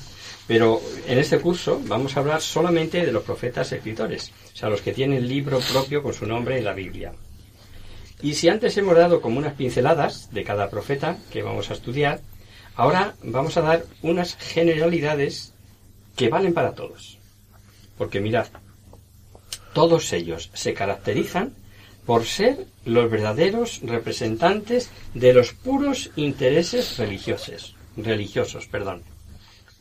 pero 0.46 0.82
en 1.08 1.18
este 1.20 1.40
curso 1.40 1.82
vamos 1.86 2.18
a 2.18 2.20
hablar 2.20 2.42
solamente 2.42 3.06
de 3.06 3.14
los 3.14 3.24
profetas 3.24 3.72
escritores, 3.72 4.34
o 4.54 4.58
sea, 4.58 4.68
los 4.68 4.82
que 4.82 4.92
tienen 4.92 5.26
libro 5.26 5.60
propio 5.72 6.04
con 6.04 6.14
su 6.14 6.26
nombre 6.26 6.58
en 6.58 6.66
la 6.66 6.74
Biblia. 6.74 7.14
Y 8.22 8.34
si 8.34 8.50
antes 8.50 8.76
hemos 8.76 8.98
dado 8.98 9.22
como 9.22 9.40
unas 9.40 9.54
pinceladas 9.54 10.30
de 10.34 10.44
cada 10.44 10.70
profeta 10.70 11.16
que 11.32 11.44
vamos 11.44 11.70
a 11.70 11.76
estudiar, 11.76 12.20
Ahora 12.80 13.14
vamos 13.24 13.58
a 13.58 13.62
dar 13.62 13.84
unas 14.04 14.38
generalidades 14.38 15.52
que 16.16 16.30
valen 16.30 16.54
para 16.54 16.76
todos. 16.76 17.18
Porque 17.98 18.22
mirad, 18.22 18.48
todos 19.74 20.14
ellos 20.14 20.50
se 20.54 20.74
caracterizan 20.74 21.54
por 22.06 22.24
ser 22.24 22.68
los 22.86 23.12
verdaderos 23.12 23.82
representantes 23.84 24.92
de 25.14 25.34
los 25.34 25.52
puros 25.52 26.12
intereses 26.16 26.98
religiosos, 26.98 27.76
religiosos, 27.98 28.68
perdón. 28.68 29.04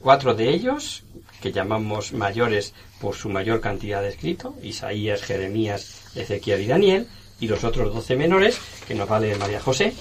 Cuatro 0.01 0.35
de 0.35 0.49
ellos, 0.49 1.05
que 1.41 1.53
llamamos 1.53 2.13
mayores 2.13 2.75
por 3.01 3.15
su 3.15 3.29
mayor 3.29 3.61
cantidad 3.61 4.03
de 4.03 4.09
escrito, 4.09 4.57
Isaías, 4.61 5.23
Jeremías, 5.23 6.11
Ezequiel 6.17 6.63
y 6.63 6.67
Daniel, 6.67 7.07
y 7.39 7.47
los 7.47 7.63
otros 7.63 7.95
doce 7.95 8.17
menores, 8.17 8.59
que 8.89 8.97
nos 8.97 9.09
vale 9.09 9.37
María 9.37 9.61
José, 9.61 9.95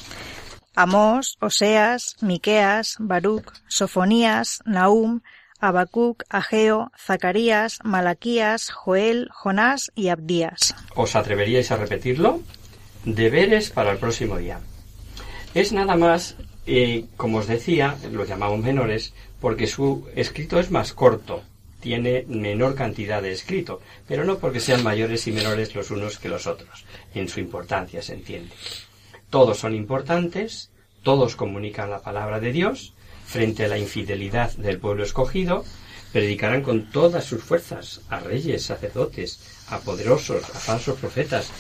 Amós, 0.78 1.38
Oseas, 1.42 2.16
Miqueas, 2.22 2.98
Baruch, 3.00 3.48
Sofonías, 3.68 4.62
Nahum, 4.64 5.22
Habacuc, 5.60 6.24
Ageo, 6.30 6.92
Zacarías, 6.96 7.80
Malaquías, 7.84 8.70
Joel, 8.70 9.28
Jonás 9.32 9.92
y 9.96 10.10
Abdías. 10.10 10.76
¿Os 10.94 11.16
atreveríais 11.16 11.72
a 11.72 11.78
repetirlo? 11.78 12.42
Deberes 13.06 13.72
para 13.72 13.92
el 13.92 13.98
próximo 13.98 14.38
día. 14.38 14.60
Es 15.56 15.72
nada 15.72 15.96
más, 15.96 16.36
eh, 16.68 17.06
como 17.18 17.40
os 17.40 17.48
decía, 17.48 17.98
lo 18.12 18.26
llamamos 18.26 18.60
menores, 18.60 19.16
porque 19.42 19.66
su 19.66 20.08
escrito 20.16 20.60
es 20.60 20.70
más 20.70 20.94
corto, 20.94 21.42
tiene 21.80 22.26
menor 22.28 22.76
cantidad 22.76 23.24
de 23.24 23.32
escrito, 23.32 23.82
pero 24.08 24.26
no 24.26 24.38
porque 24.38 24.60
sean 24.60 24.84
mayores 24.84 25.26
y 25.26 25.32
menores 25.32 25.74
los 25.74 25.90
unos 25.90 26.20
que 26.20 26.30
los 26.30 26.46
otros. 26.46 26.86
En 27.16 27.28
su 27.30 27.40
importancia 27.40 28.04
se 28.04 28.14
entiende. 28.14 28.54
Todos 29.30 29.60
son 29.60 29.76
importantes, 29.76 30.72
todos 31.04 31.36
comunican 31.36 31.90
la 31.90 32.02
palabra 32.02 32.40
de 32.40 32.52
Dios 32.52 32.94
frente 33.26 33.66
a 33.66 33.68
la 33.68 33.78
infidelidad 33.78 34.54
del 34.54 34.80
pueblo 34.80 35.04
escogido, 35.04 35.66
predicarán 36.14 36.64
con 36.64 36.90
todas 36.92 37.26
sus 37.26 37.44
fuerzas 37.44 38.02
a 38.10 38.20
reyes, 38.20 38.64
sacerdotes, 38.64 39.66
a 39.70 39.80
poderosos, 39.80 40.44
a 40.44 40.60
falsos 40.60 40.98
profetas 40.98 41.52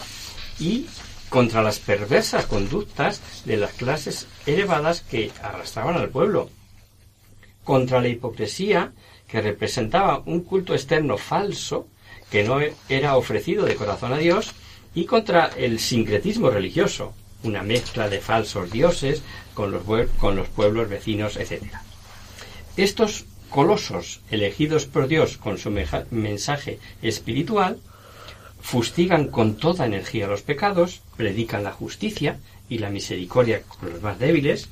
y 0.59 0.85
contra 1.29 1.61
las 1.61 1.79
perversas 1.79 2.45
conductas 2.45 3.21
de 3.45 3.57
las 3.57 3.73
clases 3.73 4.27
elevadas 4.45 5.01
que 5.01 5.31
arrastraban 5.41 5.97
al 5.97 6.09
pueblo, 6.09 6.49
contra 7.65 8.01
la 8.01 8.07
hipocresía 8.07 8.93
que 9.27 9.41
representaba 9.41 10.23
un 10.25 10.41
culto 10.41 10.73
externo 10.73 11.17
falso 11.17 11.87
que 12.31 12.43
no 12.43 12.59
era 12.87 13.17
ofrecido 13.17 13.65
de 13.65 13.75
corazón 13.75 14.13
a 14.13 14.17
Dios 14.17 14.53
y 14.95 15.03
contra 15.03 15.47
el 15.57 15.79
sincretismo 15.79 16.49
religioso, 16.49 17.13
una 17.43 17.63
mezcla 17.63 18.09
de 18.09 18.19
falsos 18.19 18.71
dioses 18.71 19.21
con 19.53 19.71
los, 19.71 19.83
con 20.19 20.35
los 20.35 20.47
pueblos 20.47 20.89
vecinos, 20.89 21.37
etc. 21.37 21.63
Estos 22.75 23.25
colosos 23.49 24.19
elegidos 24.29 24.85
por 24.85 25.07
Dios 25.07 25.37
con 25.37 25.57
su 25.57 25.71
mensaje 25.71 26.79
espiritual 27.01 27.79
fustigan 28.59 29.27
con 29.27 29.55
toda 29.55 29.85
energía 29.85 30.27
los 30.27 30.41
pecados, 30.41 31.01
predican 31.15 31.63
la 31.63 31.71
justicia 31.71 32.39
y 32.69 32.79
la 32.79 32.89
misericordia 32.89 33.61
con 33.61 33.91
los 33.91 34.01
más 34.01 34.19
débiles, 34.19 34.67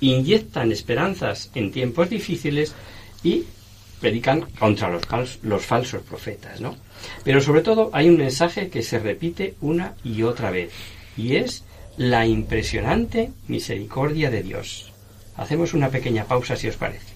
inyectan 0.00 0.72
esperanzas 0.72 1.50
en 1.54 1.70
tiempos 1.70 2.10
difíciles 2.10 2.74
y 3.22 3.44
predican 4.00 4.42
contra 4.58 4.90
los, 4.90 5.02
los 5.42 5.64
falsos 5.64 6.02
profetas, 6.02 6.60
¿no? 6.60 6.76
Pero 7.24 7.40
sobre 7.40 7.62
todo 7.62 7.90
hay 7.92 8.08
un 8.08 8.18
mensaje 8.18 8.68
que 8.68 8.82
se 8.82 8.98
repite 8.98 9.54
una 9.60 9.94
y 10.04 10.22
otra 10.22 10.50
vez, 10.50 10.72
y 11.16 11.36
es 11.36 11.64
la 11.96 12.26
impresionante 12.26 13.30
misericordia 13.48 14.30
de 14.30 14.42
Dios. 14.42 14.92
Hacemos 15.36 15.74
una 15.74 15.88
pequeña 15.88 16.24
pausa 16.24 16.56
si 16.56 16.68
os 16.68 16.76
parece. 16.76 17.15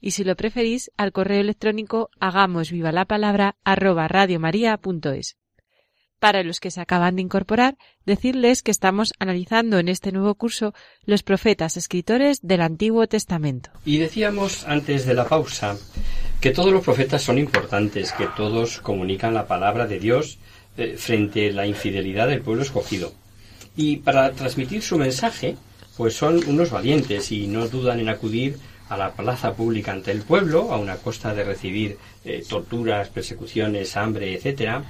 Y 0.00 0.12
si 0.12 0.24
lo 0.24 0.36
preferís, 0.36 0.90
al 0.96 1.12
correo 1.12 1.40
electrónico 1.40 2.10
hagamos 2.20 2.70
viva 2.70 2.92
la 2.92 3.04
palabra 3.04 3.56
arroba 3.64 4.08
radiomaria.es. 4.08 5.36
Para 6.18 6.42
los 6.42 6.58
que 6.58 6.72
se 6.72 6.80
acaban 6.80 7.14
de 7.16 7.22
incorporar, 7.22 7.76
decirles 8.04 8.62
que 8.62 8.72
estamos 8.72 9.12
analizando 9.20 9.78
en 9.78 9.88
este 9.88 10.10
nuevo 10.10 10.34
curso 10.34 10.74
los 11.04 11.22
profetas 11.22 11.76
escritores 11.76 12.40
del 12.42 12.60
Antiguo 12.62 13.06
Testamento. 13.06 13.70
Y 13.84 13.98
decíamos 13.98 14.64
antes 14.66 15.06
de 15.06 15.14
la 15.14 15.28
pausa 15.28 15.76
que 16.40 16.50
todos 16.50 16.72
los 16.72 16.84
profetas 16.84 17.22
son 17.22 17.38
importantes, 17.38 18.12
que 18.12 18.26
todos 18.36 18.80
comunican 18.80 19.34
la 19.34 19.46
palabra 19.46 19.86
de 19.86 20.00
Dios 20.00 20.38
eh, 20.76 20.96
frente 20.96 21.50
a 21.50 21.52
la 21.52 21.66
infidelidad 21.66 22.26
del 22.26 22.42
pueblo 22.42 22.62
escogido. 22.62 23.12
Y 23.76 23.98
para 23.98 24.32
transmitir 24.32 24.82
su 24.82 24.98
mensaje, 24.98 25.56
pues 25.96 26.14
son 26.14 26.40
unos 26.48 26.70
valientes 26.70 27.30
y 27.30 27.46
no 27.46 27.68
dudan 27.68 28.00
en 28.00 28.08
acudir 28.08 28.58
a 28.88 28.96
la 28.96 29.12
plaza 29.12 29.54
pública 29.54 29.92
ante 29.92 30.10
el 30.10 30.22
pueblo, 30.22 30.72
a 30.72 30.78
una 30.78 30.96
costa 30.96 31.34
de 31.34 31.44
recibir 31.44 31.98
eh, 32.24 32.42
torturas, 32.48 33.08
persecuciones, 33.08 33.96
hambre, 33.96 34.34
etcétera, 34.34 34.82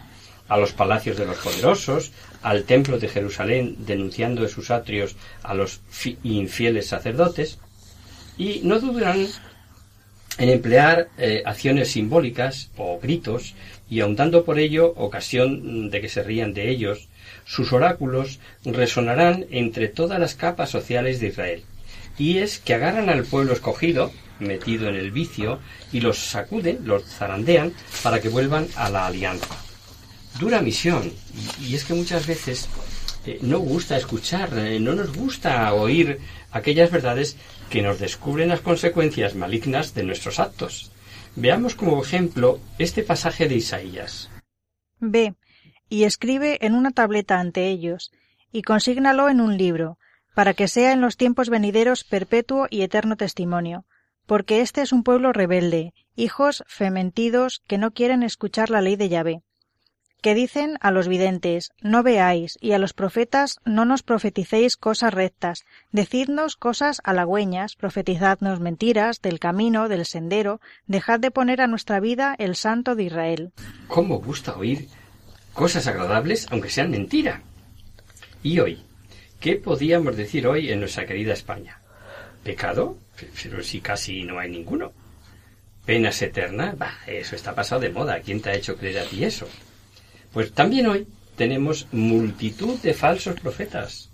a 0.49 0.57
los 0.57 0.73
palacios 0.73 1.17
de 1.17 1.27
los 1.27 1.37
poderosos, 1.37 2.13
al 2.43 2.65
templo 2.65 2.99
de 2.99 3.09
Jerusalén, 3.09 3.77
denunciando 3.81 4.43
de 4.43 4.49
sus 4.49 4.71
atrios 4.71 5.17
a 5.43 5.55
los 5.55 5.81
infieles 6.23 6.87
sacerdotes, 6.87 7.59
y 8.39 8.61
no 8.65 8.79
dudan 8.79 9.27
en 10.39 10.49
emplear 10.49 11.09
eh, 11.19 11.43
acciones 11.45 11.91
simbólicas 11.91 12.71
o 12.77 12.99
gritos 13.01 13.55
y 13.91 14.01
aun 14.01 14.15
dando 14.15 14.45
por 14.45 14.59
ello 14.59 14.95
ocasión 14.97 15.91
de 15.91 16.01
que 16.01 16.09
se 16.09 16.23
rían 16.23 16.55
de 16.55 16.71
ellos, 16.71 17.09
sus 17.45 17.73
oráculos 17.73 18.39
resonarán 18.65 19.47
entre 19.51 19.89
todas 19.89 20.21
las 20.21 20.35
capas 20.35 20.71
sociales 20.71 21.21
de 21.21 21.29
Israel. 21.29 21.63
Y 22.19 22.39
es 22.39 22.59
que 22.59 22.75
agarran 22.75 23.09
al 23.09 23.25
pueblo 23.25 23.53
escogido, 23.53 24.13
metido 24.41 24.89
en 24.89 24.97
el 24.97 25.11
vicio, 25.11 25.61
y 25.93 26.01
los 26.01 26.19
sacuden, 26.19 26.81
los 26.85 27.05
zarandean, 27.05 27.73
para 28.03 28.21
que 28.21 28.29
vuelvan 28.29 28.67
a 28.77 28.91
la 28.91 29.07
alianza. 29.07 29.57
Dura 30.39 30.61
misión, 30.61 31.13
y, 31.61 31.75
es 31.75 31.85
que 31.85 31.95
muchas 31.95 32.27
veces 32.27 32.69
eh, 33.27 33.39
no 33.43 33.59
gusta 33.59 33.97
escuchar, 33.97 34.57
eh, 34.57 34.79
no 34.79 34.95
nos 34.95 35.13
gusta 35.17 35.73
oír 35.75 36.19
aquellas 36.53 36.91
verdades 36.91 37.37
que 37.71 37.83
nos 37.83 37.99
descubren 37.99 38.49
las 38.49 38.61
consecuencias 38.61 39.35
malignas 39.35 39.95
de 39.95 40.05
nuestros 40.05 40.39
actos. 40.39 40.93
Veamos 41.37 41.75
como 41.75 42.03
ejemplo 42.03 42.61
este 42.79 43.03
pasaje 43.03 43.49
de 43.49 43.57
Isaías. 43.57 44.31
Ve, 45.01 45.35
y 45.89 46.05
escribe 46.05 46.59
en 46.61 46.75
una 46.75 46.91
tableta 46.91 47.39
ante 47.39 47.69
ellos, 47.69 48.11
y 48.53 48.63
consígnalo 48.63 49.29
en 49.29 49.41
un 49.41 49.57
libro, 49.57 49.99
para 50.39 50.55
que 50.55 50.69
sea 50.69 50.93
en 50.93 51.01
los 51.01 51.17
tiempos 51.17 51.51
venideros 51.51 52.05
perpetuo 52.05 52.69
y 52.71 52.83
eterno 52.83 53.17
testimonio, 53.17 53.85
porque 54.25 54.61
este 54.61 54.83
es 54.83 54.93
un 54.93 55.03
pueblo 55.03 55.33
rebelde, 55.33 55.95
hijos 56.15 56.63
fementidos 56.69 57.61
que 57.67 57.77
no 57.77 57.91
quieren 57.91 58.23
escuchar 58.23 58.71
la 58.71 58.81
ley 58.81 58.95
de 58.95 59.09
Yahvé 59.09 59.43
que 60.23 60.37
dicen 60.37 60.79
a 60.81 60.93
los 60.93 61.09
videntes, 61.09 61.73
no 61.81 62.05
veáis, 62.05 62.57
y 62.61 62.71
a 62.71 62.79
los 62.79 62.93
profetas, 62.93 63.59
no 63.65 63.85
nos 63.85 64.05
profeticéis 64.05 64.77
cosas 64.77 65.13
rectas, 65.13 65.65
decidnos 65.91 66.55
cosas 66.55 67.01
halagüeñas, 67.03 67.75
profetizadnos 67.75 68.61
mentiras, 68.61 69.21
del 69.21 69.41
camino, 69.41 69.89
del 69.89 70.07
sendero, 70.07 70.61
dejad 70.87 71.19
de 71.19 71.33
poner 71.33 71.61
a 71.61 71.67
nuestra 71.67 71.99
vida 71.99 72.37
el 72.39 72.55
santo 72.55 72.95
de 72.95 73.05
Israel. 73.05 73.53
¿Cómo 73.89 74.21
gusta 74.21 74.57
oír 74.57 74.89
cosas 75.53 75.89
agradables, 75.89 76.47
aunque 76.51 76.71
sean 76.71 76.91
mentira? 76.91 77.43
Y 78.43 78.59
hoy, 78.61 78.88
¿qué 79.41 79.57
podíamos 79.57 80.17
decir 80.17 80.47
hoy 80.47 80.71
en 80.71 80.81
nuestra 80.81 81.07
querida 81.07 81.33
España? 81.33 81.81
¿Pecado? 82.43 82.99
Pero 83.43 83.63
si 83.63 83.81
casi 83.81 84.25
no 84.25 84.39
hay 84.39 84.51
ninguno. 84.51 84.93
¿Penas 85.85 86.21
eternas? 86.23 86.77
Bah, 86.77 86.99
eso 87.07 87.35
está 87.35 87.55
pasado 87.55 87.81
de 87.81 87.91
moda. 87.91 88.21
¿Quién 88.21 88.41
te 88.41 88.51
ha 88.51 88.55
hecho 88.55 88.77
creer 88.77 88.99
a 88.99 89.05
ti 89.05 89.25
eso? 89.25 89.49
Pues 90.33 90.53
también 90.53 90.87
hoy 90.87 91.07
tenemos 91.37 91.87
multitud 91.93 92.79
de 92.81 92.95
falsos 92.95 93.41
profetas, 93.41 94.11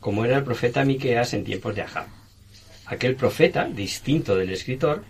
como 0.00 0.24
era 0.24 0.38
el 0.38 0.44
profeta 0.44 0.84
Miqueas 0.84 1.32
en 1.34 1.44
tiempos 1.44 1.74
de 1.74 1.82
Ahab. 1.82 2.06
Aquel 2.86 3.16
profeta 3.16 3.64
distinto 3.64 4.36
del 4.36 4.50
escritor 4.50 5.04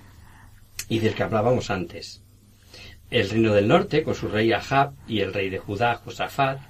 y 0.88 1.00
del 1.00 1.14
que 1.14 1.22
hablábamos 1.22 1.70
antes. 1.70 2.22
El 3.10 3.28
reino 3.28 3.54
del 3.54 3.68
norte, 3.68 4.02
con 4.02 4.14
su 4.14 4.28
rey 4.28 4.52
Ahab 4.52 4.92
y 5.08 5.20
el 5.20 5.32
rey 5.32 5.50
de 5.50 5.58
Judá, 5.58 5.96
Josafat, 5.96 6.60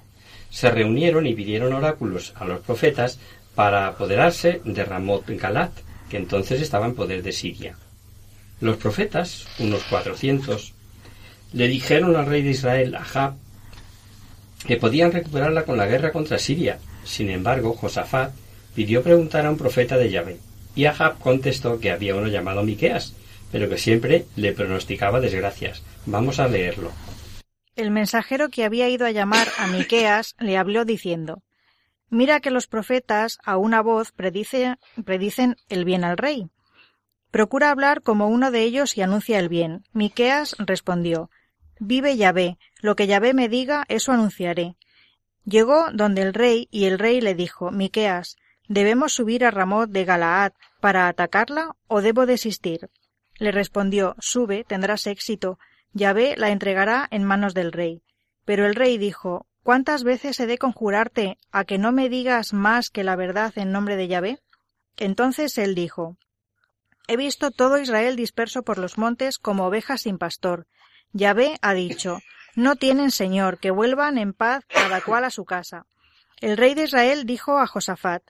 se 0.49 0.69
reunieron 0.69 1.27
y 1.27 1.33
pidieron 1.33 1.73
oráculos 1.73 2.33
a 2.35 2.45
los 2.45 2.59
profetas 2.61 3.19
para 3.55 3.87
apoderarse 3.87 4.61
de 4.63 4.83
Ramot 4.83 5.25
Galat, 5.27 5.71
que 6.09 6.17
entonces 6.17 6.61
estaba 6.61 6.85
en 6.85 6.95
poder 6.95 7.23
de 7.23 7.31
Siria. 7.31 7.75
Los 8.61 8.77
profetas, 8.77 9.47
unos 9.59 9.83
cuatrocientos, 9.83 10.73
le 11.53 11.67
dijeron 11.67 12.15
al 12.15 12.25
rey 12.25 12.41
de 12.41 12.51
Israel, 12.51 12.95
Ahab, 12.95 13.35
que 14.65 14.77
podían 14.77 15.11
recuperarla 15.11 15.63
con 15.63 15.77
la 15.77 15.87
guerra 15.87 16.11
contra 16.11 16.39
Siria. 16.39 16.79
Sin 17.03 17.29
embargo, 17.29 17.73
Josafat 17.73 18.33
pidió 18.73 19.03
preguntar 19.03 19.45
a 19.45 19.51
un 19.51 19.57
profeta 19.57 19.97
de 19.97 20.09
Yahvé, 20.09 20.37
y 20.75 20.85
Ahab 20.85 21.19
contestó 21.19 21.79
que 21.79 21.91
había 21.91 22.15
uno 22.15 22.27
llamado 22.27 22.63
Miqueas, 22.63 23.13
pero 23.51 23.69
que 23.69 23.77
siempre 23.77 24.25
le 24.35 24.51
pronosticaba 24.51 25.21
desgracias. 25.21 25.81
Vamos 26.05 26.39
a 26.39 26.47
leerlo. 26.47 26.91
El 27.75 27.91
mensajero 27.91 28.49
que 28.49 28.63
había 28.63 28.87
ido 28.89 29.05
a 29.05 29.11
llamar 29.11 29.47
a 29.57 29.67
Miqueas 29.67 30.35
le 30.39 30.57
habló 30.57 30.85
diciendo 30.85 31.43
Mira 32.09 32.39
que 32.39 32.51
los 32.51 32.67
profetas 32.67 33.39
a 33.43 33.57
una 33.57 33.81
voz 33.81 34.13
predicen 34.13 34.77
el 35.69 35.85
bien 35.85 36.03
al 36.03 36.17
rey. 36.17 36.49
Procura 37.31 37.71
hablar 37.71 38.01
como 38.01 38.29
uno 38.29 38.51
de 38.51 38.61
ellos 38.61 38.97
y 38.97 39.01
anuncia 39.01 39.39
el 39.39 39.49
bien. 39.49 39.83
Miqueas 39.91 40.55
respondió 40.59 41.29
Vive 41.79 42.15
Yahvé, 42.15 42.57
lo 42.79 42.95
que 42.95 43.07
Yahvé 43.07 43.33
me 43.33 43.49
diga, 43.49 43.83
eso 43.89 44.13
anunciaré. 44.13 44.77
Llegó 45.43 45.91
donde 45.91 46.21
el 46.21 46.33
rey, 46.33 46.69
y 46.71 46.85
el 46.85 46.97
rey 46.97 47.19
le 47.19 47.35
dijo, 47.35 47.71
Miqueas, 47.71 48.37
¿debemos 48.69 49.11
subir 49.11 49.43
a 49.43 49.51
Ramot 49.51 49.89
de 49.89 50.05
Galaad 50.05 50.53
para 50.79 51.09
atacarla 51.09 51.75
o 51.87 52.01
debo 52.01 52.25
desistir? 52.25 52.89
Le 53.37 53.51
respondió, 53.51 54.15
Sube, 54.19 54.63
tendrás 54.63 55.05
éxito. 55.05 55.59
Yahvé 55.95 56.35
la 56.37 56.51
entregará 56.51 57.07
en 57.09 57.23
manos 57.23 57.55
del 57.55 57.71
rey. 57.71 58.03
Pero 58.45 58.67
el 58.67 58.75
rey 58.75 58.99
dijo, 58.99 59.47
¿Cuántas 59.63 60.03
veces 60.03 60.39
he 60.39 60.45
de 60.45 60.59
conjurarte 60.59 61.39
a 61.51 61.65
que 61.65 61.79
no 61.79 61.91
me 61.91 62.09
digas 62.09 62.53
más 62.53 62.91
que 62.91 63.03
la 63.03 63.15
verdad 63.15 63.51
en 63.55 63.71
nombre 63.71 63.95
de 63.95 64.07
Yahvé? 64.07 64.39
Entonces 64.97 65.57
él 65.57 65.73
dijo, 65.73 66.17
He 67.07 67.17
visto 67.17 67.49
todo 67.49 67.79
Israel 67.79 68.15
disperso 68.15 68.61
por 68.61 68.77
los 68.77 68.99
montes 68.99 69.39
como 69.39 69.65
ovejas 69.65 70.01
sin 70.01 70.19
pastor, 70.19 70.67
Yahvé 71.13 71.57
ha 71.61 71.73
dicho, 71.73 72.19
no 72.55 72.75
tienen 72.75 73.09
señor, 73.09 73.57
que 73.59 73.71
vuelvan 73.71 74.17
en 74.17 74.33
paz 74.33 74.65
cada 74.67 74.99
cual 74.99 75.23
a 75.23 75.29
su 75.29 75.45
casa. 75.45 75.85
El 76.41 76.57
rey 76.57 76.73
de 76.73 76.83
Israel 76.83 77.25
dijo 77.25 77.57
a 77.57 77.67
Josafat, 77.67 78.21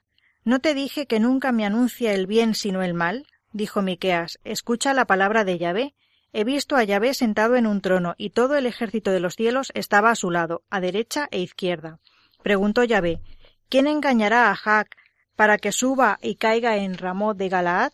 ¿No 0.43 0.60
te 0.60 0.75
dije 0.75 1.08
que 1.08 1.19
nunca 1.19 1.51
me 1.51 1.65
anuncia 1.65 2.13
el 2.13 2.28
bien 2.28 2.54
sino 2.54 2.84
el 2.84 2.93
mal? 2.93 3.25
Dijo 3.54 3.82
Miqueas, 3.82 4.39
escucha 4.43 4.93
la 4.93 5.06
palabra 5.06 5.43
de 5.43 5.58
Yahvé. 5.58 5.95
He 6.38 6.43
visto 6.43 6.76
a 6.76 6.84
Yahvé 6.84 7.13
sentado 7.13 7.56
en 7.56 7.65
un 7.65 7.80
trono, 7.80 8.13
y 8.17 8.32
todo 8.32 8.58
el 8.58 8.65
ejército 8.65 9.12
de 9.12 9.21
los 9.21 9.38
cielos 9.38 9.71
estaba 9.74 10.12
a 10.12 10.15
su 10.15 10.32
lado, 10.32 10.63
a 10.69 10.82
derecha 10.82 11.30
e 11.32 11.39
izquierda. 11.39 12.02
Preguntó 12.43 12.84
Yahvé, 12.84 13.21
¿quién 13.69 13.88
engañará 13.88 14.52
a 14.52 14.56
Jac 14.58 14.98
para 15.38 15.58
que 15.58 15.71
suba 15.71 16.19
y 16.21 16.36
caiga 16.36 16.76
en 16.76 16.98
Ramot 16.98 17.38
de 17.38 17.48
Galaad? 17.48 17.93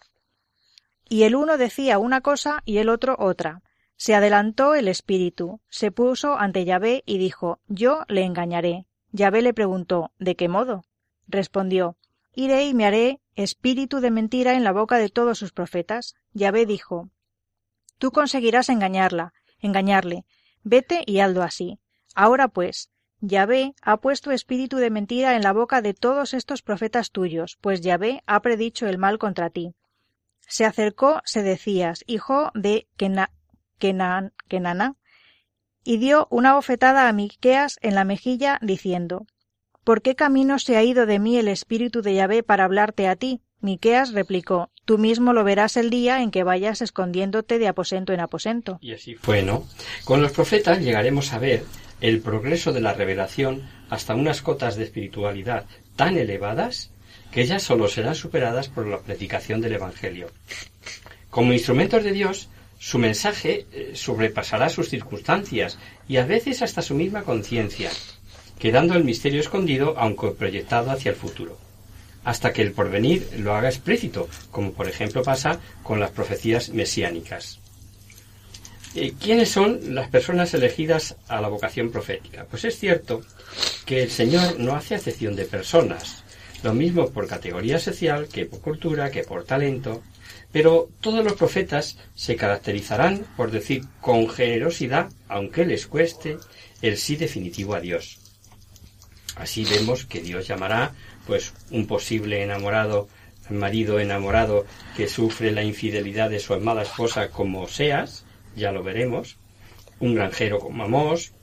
Y 1.08 1.22
el 1.22 1.36
uno 1.36 1.60
decía 1.60 2.00
una 2.00 2.22
cosa 2.22 2.64
y 2.66 2.80
el 2.80 2.90
otro 2.90 3.16
otra. 3.20 3.62
Se 3.96 4.16
adelantó 4.16 4.74
el 4.74 4.88
espíritu, 4.88 5.62
se 5.70 5.92
puso 5.92 6.36
ante 6.36 6.66
Yahvé 6.66 7.04
y 7.06 7.20
dijo, 7.20 7.60
Yo 7.68 8.06
le 8.08 8.24
engañaré. 8.24 8.88
Yahvé 9.12 9.44
le 9.44 9.54
preguntó, 9.54 10.14
¿De 10.18 10.36
qué 10.36 10.50
modo? 10.50 10.84
Respondió, 11.28 11.96
Iré 12.34 12.66
y 12.66 12.74
me 12.74 12.88
haré 12.88 13.20
espíritu 13.36 14.00
de 14.00 14.10
mentira 14.10 14.56
en 14.56 14.64
la 14.64 14.72
boca 14.72 14.98
de 14.98 15.10
todos 15.10 15.38
sus 15.38 15.52
profetas. 15.52 16.16
Yahvé 16.34 16.66
dijo, 16.66 17.12
Tú 18.02 18.12
conseguirás 18.12 18.70
engañarla, 18.70 19.32
engañarle. 19.60 20.26
Vete 20.64 21.04
y 21.06 21.20
hazlo 21.20 21.44
así. 21.44 21.78
Ahora 22.16 22.48
pues, 22.48 22.90
Yahvé 23.20 23.76
ha 23.84 23.98
puesto 23.98 24.32
espíritu 24.32 24.78
de 24.78 24.90
mentira 24.90 25.36
en 25.36 25.44
la 25.44 25.54
boca 25.54 25.84
de 25.84 25.94
todos 25.94 26.34
estos 26.34 26.64
profetas 26.64 27.12
tuyos, 27.12 27.60
pues 27.62 27.82
Yahvé 27.82 28.24
ha 28.26 28.42
predicho 28.42 28.88
el 28.88 28.98
mal 28.98 29.20
contra 29.20 29.52
ti. 29.52 29.76
Se 30.48 30.66
acercó 30.66 31.22
Sedecías, 31.26 32.04
hijo 32.08 32.50
de 32.56 32.88
Kenana, 32.98 34.96
y 35.84 35.98
dio 35.98 36.28
una 36.32 36.56
bofetada 36.56 37.08
a 37.08 37.14
Miqueas 37.14 37.78
en 37.84 37.94
la 37.94 38.04
mejilla, 38.04 38.58
diciendo 38.64 39.28
¿Por 39.84 40.02
qué 40.02 40.16
camino 40.16 40.58
se 40.58 40.76
ha 40.76 40.84
ido 40.84 41.06
de 41.06 41.20
mí 41.20 41.38
el 41.38 41.48
espíritu 41.48 42.02
de 42.02 42.16
Yahvé 42.16 42.42
para 42.42 42.64
hablarte 42.64 43.08
a 43.08 43.16
ti? 43.16 43.44
Miqueas 43.60 44.12
replicó 44.12 44.72
Tú 44.92 44.98
mismo 44.98 45.32
lo 45.32 45.46
verás 45.46 45.78
el 45.78 45.90
día 45.90 46.22
en 46.22 46.32
que 46.32 46.44
vayas 46.44 46.82
escondiéndote 46.82 47.60
de 47.60 47.70
aposento 47.70 48.12
en 48.12 48.20
aposento. 48.20 48.78
Y 48.82 48.92
así 48.92 49.16
fue, 49.16 49.42
¿no? 49.42 49.66
Con 50.04 50.22
los 50.22 50.34
profetas 50.34 50.82
llegaremos 50.82 51.32
a 51.32 51.40
ver 51.40 51.64
el 52.02 52.20
progreso 52.20 52.74
de 52.74 52.82
la 52.82 52.92
revelación 52.92 53.70
hasta 53.90 54.16
unas 54.16 54.42
cotas 54.42 54.76
de 54.76 54.84
espiritualidad 54.84 55.64
tan 55.96 56.18
elevadas 56.18 56.92
que 57.32 57.46
ya 57.46 57.60
solo 57.60 57.88
serán 57.88 58.16
superadas 58.16 58.68
por 58.68 58.86
la 58.86 59.00
predicación 59.00 59.62
del 59.62 59.76
Evangelio. 59.76 60.28
Como 61.30 61.54
instrumentos 61.54 62.04
de 62.04 62.12
Dios, 62.12 62.50
su 62.78 62.98
mensaje 62.98 63.68
eh, 63.72 63.92
sobrepasará 63.96 64.68
sus 64.68 64.90
circunstancias 64.90 65.80
y 66.10 66.18
a 66.18 66.26
veces 66.26 66.62
hasta 66.62 66.82
su 66.82 66.96
misma 66.96 67.24
conciencia, 67.24 67.92
quedando 68.60 68.96
el 68.96 69.06
misterio 69.06 69.40
escondido 69.40 69.96
aunque 69.98 70.32
proyectado 70.32 70.92
hacia 70.92 71.12
el 71.12 71.16
futuro, 71.16 71.58
hasta 72.24 72.54
que 72.54 72.62
el 72.62 72.74
porvenir 72.74 73.28
lo 73.38 73.56
haga 73.56 73.70
explícito, 73.70 74.28
como 74.52 74.74
por 74.74 74.88
ejemplo 74.88 75.24
pasa 75.24 75.60
con 75.84 76.00
las 76.00 76.12
profecías 76.12 76.70
mesiánicas. 76.70 77.60
Eh, 78.94 79.14
¿Quiénes 79.20 79.50
son 79.50 79.96
las 79.96 80.10
personas 80.10 80.54
elegidas 80.54 81.16
a 81.28 81.40
la 81.40 81.48
vocación 81.48 81.92
profética? 81.92 82.46
Pues 82.50 82.66
es 82.66 82.78
cierto 82.78 83.22
que 83.86 84.04
el 84.04 84.12
Señor 84.12 84.60
no 84.60 84.76
hace 84.76 84.96
acepción 84.96 85.36
de 85.36 85.46
personas, 85.46 86.24
lo 86.62 86.74
mismo 86.74 87.10
por 87.10 87.28
categoría 87.28 87.80
social 87.80 88.28
que 88.28 88.46
por 88.46 88.60
cultura, 88.60 89.10
que 89.10 89.24
por 89.24 89.46
talento, 89.46 90.04
pero 90.52 90.90
todos 91.00 91.24
los 91.24 91.34
profetas 91.34 91.98
se 92.16 92.36
caracterizarán 92.36 93.26
por 93.38 93.52
decir 93.52 93.84
con 94.02 94.30
generosidad, 94.30 95.10
aunque 95.30 95.66
les 95.66 95.88
cueste, 95.88 96.38
el 96.82 96.98
sí 96.98 97.16
definitivo 97.16 97.76
a 97.76 97.80
Dios. 97.80 98.20
Así 99.36 99.64
vemos 99.64 100.06
que 100.06 100.22
Dios 100.22 100.48
llamará, 100.48 100.94
pues, 101.26 101.54
un 101.72 101.88
posible 101.88 102.44
enamorado 102.44 103.08
marido 103.52 104.00
enamorado 104.00 104.66
que 104.96 105.08
sufre 105.08 105.52
la 105.52 105.64
infidelidad 105.64 106.30
de 106.30 106.40
su 106.40 106.54
amada 106.54 106.84
esposa 106.84 107.30
como 107.30 107.68
Seas, 107.68 108.26
ya 108.56 108.72
lo 108.72 108.84
veremos, 108.84 109.38
un 110.00 110.16
granjero 110.16 110.60
como 110.60 110.84
Amós, 110.84 111.34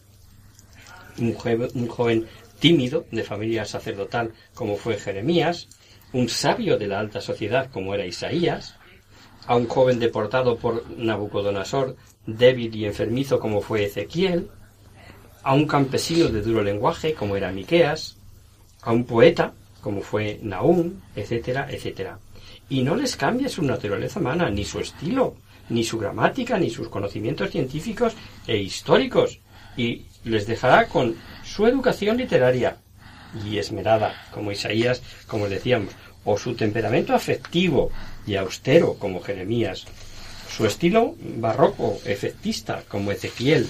un, 1.18 1.36
un 1.74 1.88
joven 1.88 2.26
tímido 2.58 3.06
de 3.10 3.24
familia 3.24 3.64
sacerdotal 3.64 4.32
como 4.54 4.76
fue 4.76 4.96
Jeremías, 4.96 5.68
un 6.12 6.28
sabio 6.28 6.78
de 6.78 6.86
la 6.86 6.98
alta 6.98 7.20
sociedad 7.20 7.70
como 7.70 7.94
era 7.94 8.06
Isaías, 8.06 8.76
a 9.46 9.56
un 9.56 9.66
joven 9.66 9.98
deportado 9.98 10.56
por 10.56 10.84
Nabucodonosor, 10.90 11.96
débil 12.26 12.74
y 12.74 12.84
enfermizo 12.84 13.38
como 13.38 13.60
fue 13.60 13.84
Ezequiel, 13.84 14.50
a 15.42 15.54
un 15.54 15.66
campesino 15.66 16.28
de 16.28 16.42
duro 16.42 16.62
lenguaje 16.62 17.14
como 17.14 17.36
era 17.36 17.52
Miqueas, 17.52 18.18
a 18.82 18.92
un 18.92 19.04
poeta 19.04 19.54
como 19.88 20.02
fue 20.02 20.38
Nahum, 20.42 21.00
etcétera, 21.16 21.66
etcétera. 21.70 22.18
Y 22.68 22.82
no 22.82 22.94
les 22.94 23.16
cambia 23.16 23.48
su 23.48 23.62
naturaleza 23.62 24.20
humana, 24.20 24.50
ni 24.50 24.62
su 24.66 24.80
estilo, 24.80 25.36
ni 25.70 25.82
su 25.82 25.96
gramática, 25.96 26.58
ni 26.58 26.68
sus 26.68 26.90
conocimientos 26.90 27.50
científicos 27.50 28.12
e 28.46 28.58
históricos, 28.58 29.40
y 29.78 30.04
les 30.24 30.46
dejará 30.46 30.88
con 30.88 31.16
su 31.42 31.66
educación 31.66 32.18
literaria 32.18 32.76
y 33.46 33.56
esmerada, 33.56 34.26
como 34.30 34.52
Isaías, 34.52 35.00
como 35.26 35.48
decíamos, 35.48 35.94
o 36.22 36.36
su 36.36 36.52
temperamento 36.54 37.14
afectivo 37.14 37.90
y 38.26 38.36
austero, 38.36 38.96
como 38.98 39.22
Jeremías, 39.22 39.86
su 40.54 40.66
estilo 40.66 41.14
barroco, 41.38 41.98
efectista, 42.04 42.84
como 42.88 43.10
Ezequiel, 43.10 43.66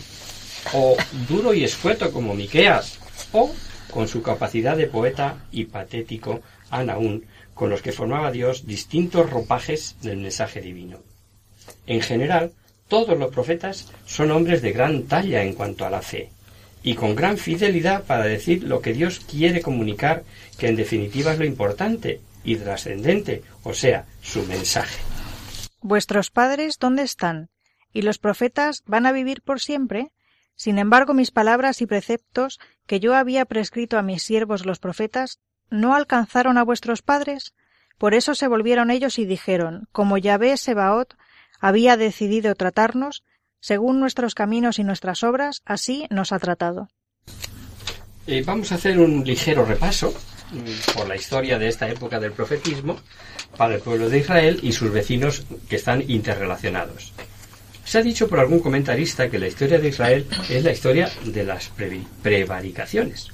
o 0.74 0.96
duro 1.28 1.54
y 1.54 1.62
escueto, 1.62 2.11
como 2.11 2.35
Miqueas, 2.35 2.98
o 3.31 3.52
con 3.90 4.09
su 4.09 4.22
capacidad 4.22 4.77
de 4.77 4.87
poeta 4.87 5.44
y 5.51 5.64
patético, 5.64 6.42
Anaún, 6.70 7.24
con 7.55 7.70
los 7.70 7.83
que 7.83 7.92
formaba 7.92 8.31
Dios 8.31 8.66
distintos 8.66 9.31
ropajes 9.31 9.96
del 10.03 10.18
mensaje 10.18 10.61
divino. 10.61 10.98
En 11.87 12.01
general, 12.01 12.53
todos 12.88 13.18
los 13.18 13.33
profetas 13.33 13.92
son 14.07 14.31
hombres 14.31 14.62
de 14.62 14.72
gran 14.72 15.05
talla 15.05 15.42
en 15.42 15.55
cuanto 15.55 15.85
a 15.85 15.90
la 15.90 16.03
fe, 16.03 16.31
y 16.83 16.94
con 16.94 17.14
gran 17.14 17.37
fidelidad 17.37 18.05
para 18.05 18.24
decir 18.24 18.62
lo 18.62 18.81
que 18.81 18.92
Dios 18.92 19.20
quiere 19.20 19.61
comunicar, 19.61 20.24
que 20.59 20.68
en 20.68 20.77
definitiva 20.77 21.33
es 21.33 21.38
lo 21.38 21.44
importante 21.44 22.20
y 22.44 22.57
trascendente, 22.57 23.42
o 23.62 23.74
sea, 23.74 24.07
su 24.22 24.44
mensaje. 24.44 25.01
¿Vuestros 25.81 26.31
padres 26.31 26.79
dónde 26.79 27.03
están? 27.03 27.51
¿Y 27.92 28.03
los 28.03 28.18
profetas 28.18 28.83
van 28.87 29.07
a 29.07 29.12
vivir 29.12 29.42
por 29.42 29.61
siempre? 29.61 30.12
Sin 30.59 30.79
embargo, 30.79 31.14
mis 31.14 31.31
palabras 31.31 31.81
y 31.83 31.87
preceptos 31.87 32.59
que 32.88 32.99
yo 32.99 33.14
había 33.14 33.44
prescrito 33.44 33.97
a 33.97 34.03
mis 34.03 34.25
siervos 34.25 34.66
los 34.66 34.81
profetas, 34.81 35.38
¿no 35.71 35.94
alcanzaron 35.94 36.59
a 36.59 36.64
vuestros 36.64 37.01
padres? 37.01 37.55
Por 37.97 38.12
eso 38.12 38.35
se 38.35 38.49
volvieron 38.49 38.90
ellos 38.90 39.21
y 39.21 39.25
dijeron, 39.25 39.87
como 39.92 40.18
Yahvé 40.18 40.57
Sebaot 40.57 41.14
había 41.61 41.97
decidido 41.97 42.57
tratarnos, 42.57 43.23
según 43.61 44.01
nuestros 44.01 44.35
caminos 44.35 44.81
y 44.81 44.85
nuestras 44.85 45.23
obras, 45.23 45.62
así 45.64 46.09
nos 46.11 46.33
ha 46.33 46.40
tratado. 46.40 46.88
Eh, 48.27 48.42
vamos 48.44 48.73
a 48.73 48.75
hacer 48.75 48.99
un 48.99 49.25
ligero 49.25 49.64
repaso 49.64 50.12
mm, 50.51 50.97
por 50.97 51.07
la 51.07 51.14
historia 51.14 51.61
de 51.61 51.68
esta 51.68 51.88
época 51.88 52.18
del 52.18 52.33
profetismo 52.33 52.99
para 53.57 53.77
el 53.77 53.81
pueblo 53.81 54.09
de 54.09 54.18
Israel 54.18 54.59
y 54.61 54.73
sus 54.73 54.90
vecinos 54.90 55.44
que 55.68 55.77
están 55.77 56.03
interrelacionados. 56.11 57.12
Se 57.88 57.98
ha 57.98 58.03
dicho 58.03 58.29
por 58.29 58.38
algún 58.38 58.61
comentarista 58.61 59.31
que 59.31 59.38
la 59.38 59.48
historia 59.48 59.79
de 59.79 59.88
Israel 59.88 60.27
es 60.51 60.62
la 60.62 60.72
historia 60.72 61.11
de 61.24 61.42
las 61.42 61.72
prevaricaciones. 62.22 63.29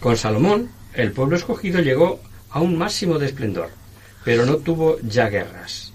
Con 0.00 0.16
Salomón, 0.16 0.70
el 0.92 1.12
pueblo 1.12 1.36
escogido 1.36 1.80
llegó 1.80 2.20
a 2.50 2.60
un 2.60 2.76
máximo 2.76 3.18
de 3.18 3.26
esplendor, 3.26 3.70
pero 4.24 4.44
no 4.44 4.56
tuvo 4.56 4.98
ya 5.00 5.28
guerras 5.28 5.92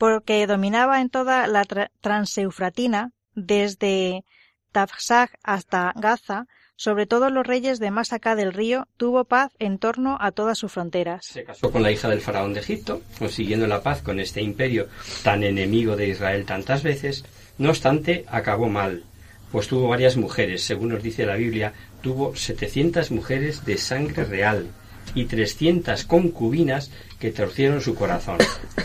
porque 0.00 0.46
dominaba 0.46 1.02
en 1.02 1.10
toda 1.10 1.46
la 1.46 1.66
transeufratina, 2.00 3.12
desde 3.34 4.24
Tafsag 4.72 5.28
hasta 5.42 5.92
Gaza, 5.94 6.46
sobre 6.80 7.04
todo 7.04 7.28
los 7.28 7.46
reyes 7.46 7.78
de 7.78 7.90
más 7.90 8.14
acá 8.14 8.34
del 8.34 8.54
río, 8.54 8.88
tuvo 8.96 9.24
paz 9.24 9.52
en 9.58 9.76
torno 9.76 10.16
a 10.18 10.32
todas 10.32 10.56
sus 10.56 10.72
fronteras. 10.72 11.26
Se 11.26 11.44
casó 11.44 11.70
con 11.70 11.82
la 11.82 11.92
hija 11.92 12.08
del 12.08 12.22
faraón 12.22 12.54
de 12.54 12.60
Egipto, 12.60 13.02
consiguiendo 13.18 13.66
la 13.66 13.82
paz 13.82 14.00
con 14.00 14.18
este 14.18 14.40
imperio 14.40 14.88
tan 15.22 15.44
enemigo 15.44 15.94
de 15.94 16.08
Israel 16.08 16.46
tantas 16.46 16.82
veces. 16.82 17.26
No 17.58 17.68
obstante, 17.68 18.24
acabó 18.28 18.70
mal, 18.70 19.04
pues 19.52 19.68
tuvo 19.68 19.88
varias 19.88 20.16
mujeres. 20.16 20.64
Según 20.64 20.88
nos 20.88 21.02
dice 21.02 21.26
la 21.26 21.34
Biblia, 21.34 21.74
tuvo 22.00 22.34
setecientas 22.34 23.10
mujeres 23.10 23.66
de 23.66 23.76
sangre 23.76 24.24
real 24.24 24.70
y 25.14 25.26
trescientas 25.26 26.06
concubinas 26.06 26.90
que 27.18 27.30
torcieron 27.30 27.82
su 27.82 27.94
corazón, 27.94 28.38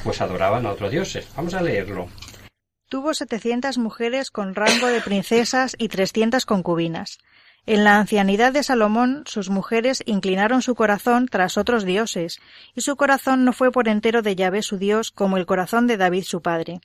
pues 0.03 0.19
adoraban 0.19 0.65
a 0.65 0.71
otros 0.73 0.91
dioses. 0.91 1.29
Vamos 1.37 1.53
a 1.53 1.61
leerlo. 1.61 2.09
Tuvo 2.89 3.13
setecientas 3.13 3.77
mujeres 3.77 4.31
con 4.31 4.53
rango 4.53 4.87
de 4.87 4.99
princesas 4.99 5.75
y 5.77 5.87
trescientas 5.87 6.45
concubinas. 6.45 7.19
En 7.67 7.83
la 7.83 7.97
ancianidad 7.97 8.53
de 8.53 8.61
Salomón, 8.61 9.23
sus 9.25 9.49
mujeres 9.49 10.03
inclinaron 10.05 10.61
su 10.61 10.75
corazón 10.75 11.27
tras 11.27 11.57
otros 11.57 11.83
dioses, 11.83 12.39
y 12.75 12.81
su 12.81 12.95
corazón 12.95 13.43
no 13.43 13.53
fue 13.53 13.71
por 13.71 13.87
entero 13.87 14.21
de 14.21 14.35
Yahvé 14.35 14.61
su 14.61 14.77
Dios 14.77 15.11
como 15.11 15.37
el 15.37 15.47
corazón 15.47 15.87
de 15.87 15.97
David 15.97 16.23
su 16.23 16.41
padre. 16.41 16.79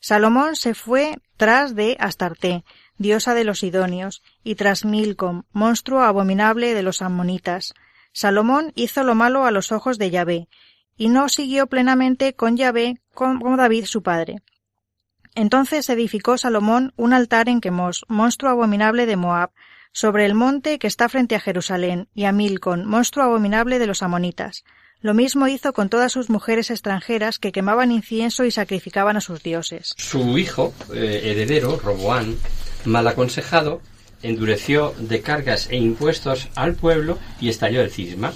Salomón 0.00 0.56
se 0.56 0.74
fue 0.74 1.16
tras 1.36 1.76
de 1.76 1.96
Astarte, 2.00 2.64
diosa 2.98 3.34
de 3.34 3.44
los 3.44 3.60
Sidonios, 3.60 4.22
y 4.42 4.56
tras 4.56 4.84
Milcom, 4.84 5.44
monstruo 5.52 6.02
abominable 6.02 6.74
de 6.74 6.82
los 6.82 7.00
Ammonitas, 7.00 7.72
Salomón 8.12 8.72
hizo 8.74 9.04
lo 9.04 9.14
malo 9.14 9.44
a 9.44 9.50
los 9.52 9.72
ojos 9.72 9.98
de 9.98 10.10
Yahvé, 10.10 10.48
y 10.96 11.08
no 11.08 11.28
siguió 11.28 11.68
plenamente 11.68 12.34
con 12.34 12.56
Yahvé 12.56 13.00
como 13.14 13.56
David 13.56 13.84
su 13.86 14.02
padre. 14.02 14.42
Entonces 15.36 15.88
edificó 15.88 16.36
Salomón 16.36 16.92
un 16.96 17.12
altar 17.12 17.48
en 17.48 17.60
Quemos, 17.60 18.04
monstruo 18.08 18.50
abominable 18.50 19.06
de 19.06 19.16
Moab, 19.16 19.50
sobre 19.94 20.26
el 20.26 20.34
monte 20.34 20.78
que 20.78 20.88
está 20.88 21.08
frente 21.08 21.36
a 21.36 21.40
Jerusalén, 21.40 22.08
y 22.14 22.24
a 22.24 22.32
Milcon, 22.32 22.84
monstruo 22.84 23.24
abominable 23.24 23.78
de 23.78 23.86
los 23.86 24.02
amonitas. 24.02 24.64
Lo 25.00 25.14
mismo 25.14 25.46
hizo 25.46 25.72
con 25.72 25.88
todas 25.88 26.12
sus 26.12 26.30
mujeres 26.30 26.70
extranjeras 26.70 27.38
que 27.38 27.52
quemaban 27.52 27.92
incienso 27.92 28.44
y 28.44 28.50
sacrificaban 28.50 29.16
a 29.16 29.20
sus 29.20 29.42
dioses. 29.42 29.94
Su 29.96 30.36
hijo, 30.36 30.74
eh, 30.92 31.20
heredero, 31.24 31.78
Roboán, 31.78 32.36
mal 32.84 33.06
aconsejado, 33.06 33.80
endureció 34.22 34.94
de 34.98 35.20
cargas 35.20 35.68
e 35.70 35.76
impuestos 35.76 36.48
al 36.56 36.74
pueblo 36.74 37.18
y 37.40 37.48
estalló 37.48 37.80
el 37.80 37.90
cisma. 37.90 38.32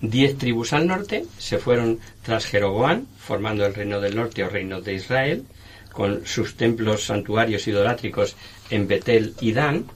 Diez 0.00 0.38
tribus 0.38 0.72
al 0.72 0.86
norte 0.86 1.26
se 1.38 1.58
fueron 1.58 1.98
tras 2.22 2.46
Jeroboam, 2.46 3.06
formando 3.18 3.66
el 3.66 3.74
reino 3.74 4.00
del 4.00 4.16
norte 4.16 4.44
o 4.44 4.48
reino 4.48 4.80
de 4.80 4.94
Israel, 4.94 5.44
con 5.92 6.26
sus 6.26 6.56
templos 6.56 7.04
santuarios 7.04 7.66
idolátricos 7.66 8.36
en 8.70 8.86
Betel 8.86 9.34
y 9.40 9.52
Dan, 9.52 9.86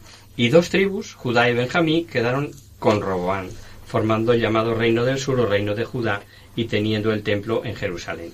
y 0.40 0.48
dos 0.48 0.70
tribus, 0.70 1.12
Judá 1.12 1.50
y 1.50 1.54
Benjamín, 1.54 2.06
quedaron 2.06 2.52
con 2.78 3.02
Roboán, 3.02 3.50
formando 3.84 4.32
el 4.32 4.40
llamado 4.40 4.74
reino 4.74 5.04
del 5.04 5.18
sur 5.18 5.38
o 5.38 5.44
reino 5.44 5.74
de 5.74 5.84
Judá 5.84 6.22
y 6.56 6.64
teniendo 6.64 7.12
el 7.12 7.22
templo 7.22 7.62
en 7.62 7.76
Jerusalén. 7.76 8.32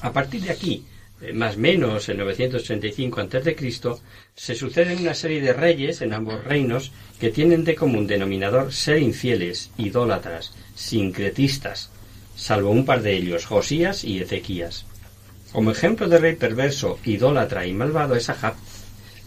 A 0.00 0.10
partir 0.10 0.40
de 0.40 0.52
aquí, 0.52 0.86
eh, 1.20 1.34
más 1.34 1.56
o 1.56 1.58
menos 1.58 2.08
en 2.08 2.16
985 2.16 3.20
a.C., 3.20 3.74
se 4.34 4.54
suceden 4.54 5.00
una 5.00 5.12
serie 5.12 5.42
de 5.42 5.52
reyes 5.52 6.00
en 6.00 6.14
ambos 6.14 6.42
reinos 6.44 6.92
que 7.20 7.28
tienen 7.28 7.62
de 7.62 7.74
común 7.74 8.06
denominador 8.06 8.72
ser 8.72 9.02
infieles, 9.02 9.72
idólatras, 9.76 10.54
sincretistas, 10.74 11.90
salvo 12.36 12.70
un 12.70 12.86
par 12.86 13.02
de 13.02 13.18
ellos, 13.18 13.44
Josías 13.44 14.02
y 14.02 14.22
Ezequías. 14.22 14.86
Como 15.52 15.72
ejemplo 15.72 16.08
de 16.08 16.20
rey 16.20 16.36
perverso, 16.36 16.98
idólatra 17.04 17.66
y 17.66 17.74
malvado 17.74 18.14
es 18.14 18.30
Ahab. 18.30 18.54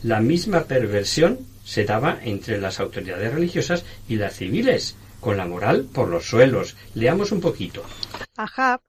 La 0.03 0.19
misma 0.19 0.65
perversión 0.65 1.39
se 1.63 1.85
daba 1.85 2.19
entre 2.23 2.59
las 2.59 2.81
autoridades 2.81 3.33
religiosas 3.33 3.85
y 4.09 4.17
las 4.17 4.35
civiles, 4.35 4.97
con 5.21 5.37
la 5.37 5.45
moral 5.45 5.87
por 5.93 6.09
los 6.09 6.27
suelos. 6.27 6.75
Leamos 6.93 7.31
un 7.31 7.39
poquito. 7.39 7.85
Ahab, 8.35 8.81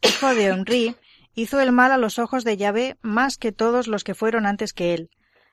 hijo 0.00 0.34
de 0.34 0.50
Onri, 0.50 0.96
hizo 1.34 1.60
el 1.60 1.72
mal 1.72 1.92
a 1.92 1.98
los 1.98 2.18
ojos 2.18 2.44
de 2.44 2.56
Yahvé 2.56 2.96
más 3.02 3.36
que 3.36 3.52
todos 3.52 3.86
los 3.86 4.02
que 4.02 4.14
fueron 4.14 4.46
antes 4.46 4.72
que 4.72 4.94
él. 4.94 5.10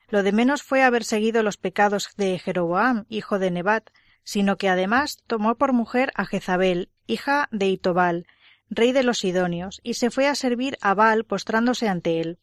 Lo 0.08 0.24
de 0.24 0.32
menos 0.32 0.64
fue 0.64 0.84
haber 0.84 1.04
seguido 1.04 1.44
los 1.44 1.58
pecados 1.58 2.10
de 2.16 2.40
Jeroboam, 2.40 3.06
hijo 3.10 3.40
de 3.40 3.52
Nebat, 3.52 3.90
sino 4.24 4.58
que 4.58 4.70
además 4.70 5.18
tomó 5.28 5.56
por 5.56 5.74
mujer 5.74 6.12
a 6.16 6.26
Jezabel, 6.26 6.90
hija 7.08 7.50
de 7.52 7.68
Itobal, 7.68 8.26
rey 8.70 8.94
de 8.94 9.04
los 9.04 9.20
Sidonios, 9.20 9.82
y 9.84 9.96
se 9.96 10.12
fue 10.12 10.28
a 10.28 10.36
servir 10.36 10.78
a 10.82 10.94
Baal 10.94 11.26
postrándose 11.26 11.90
ante 11.90 12.22
él. 12.22 12.40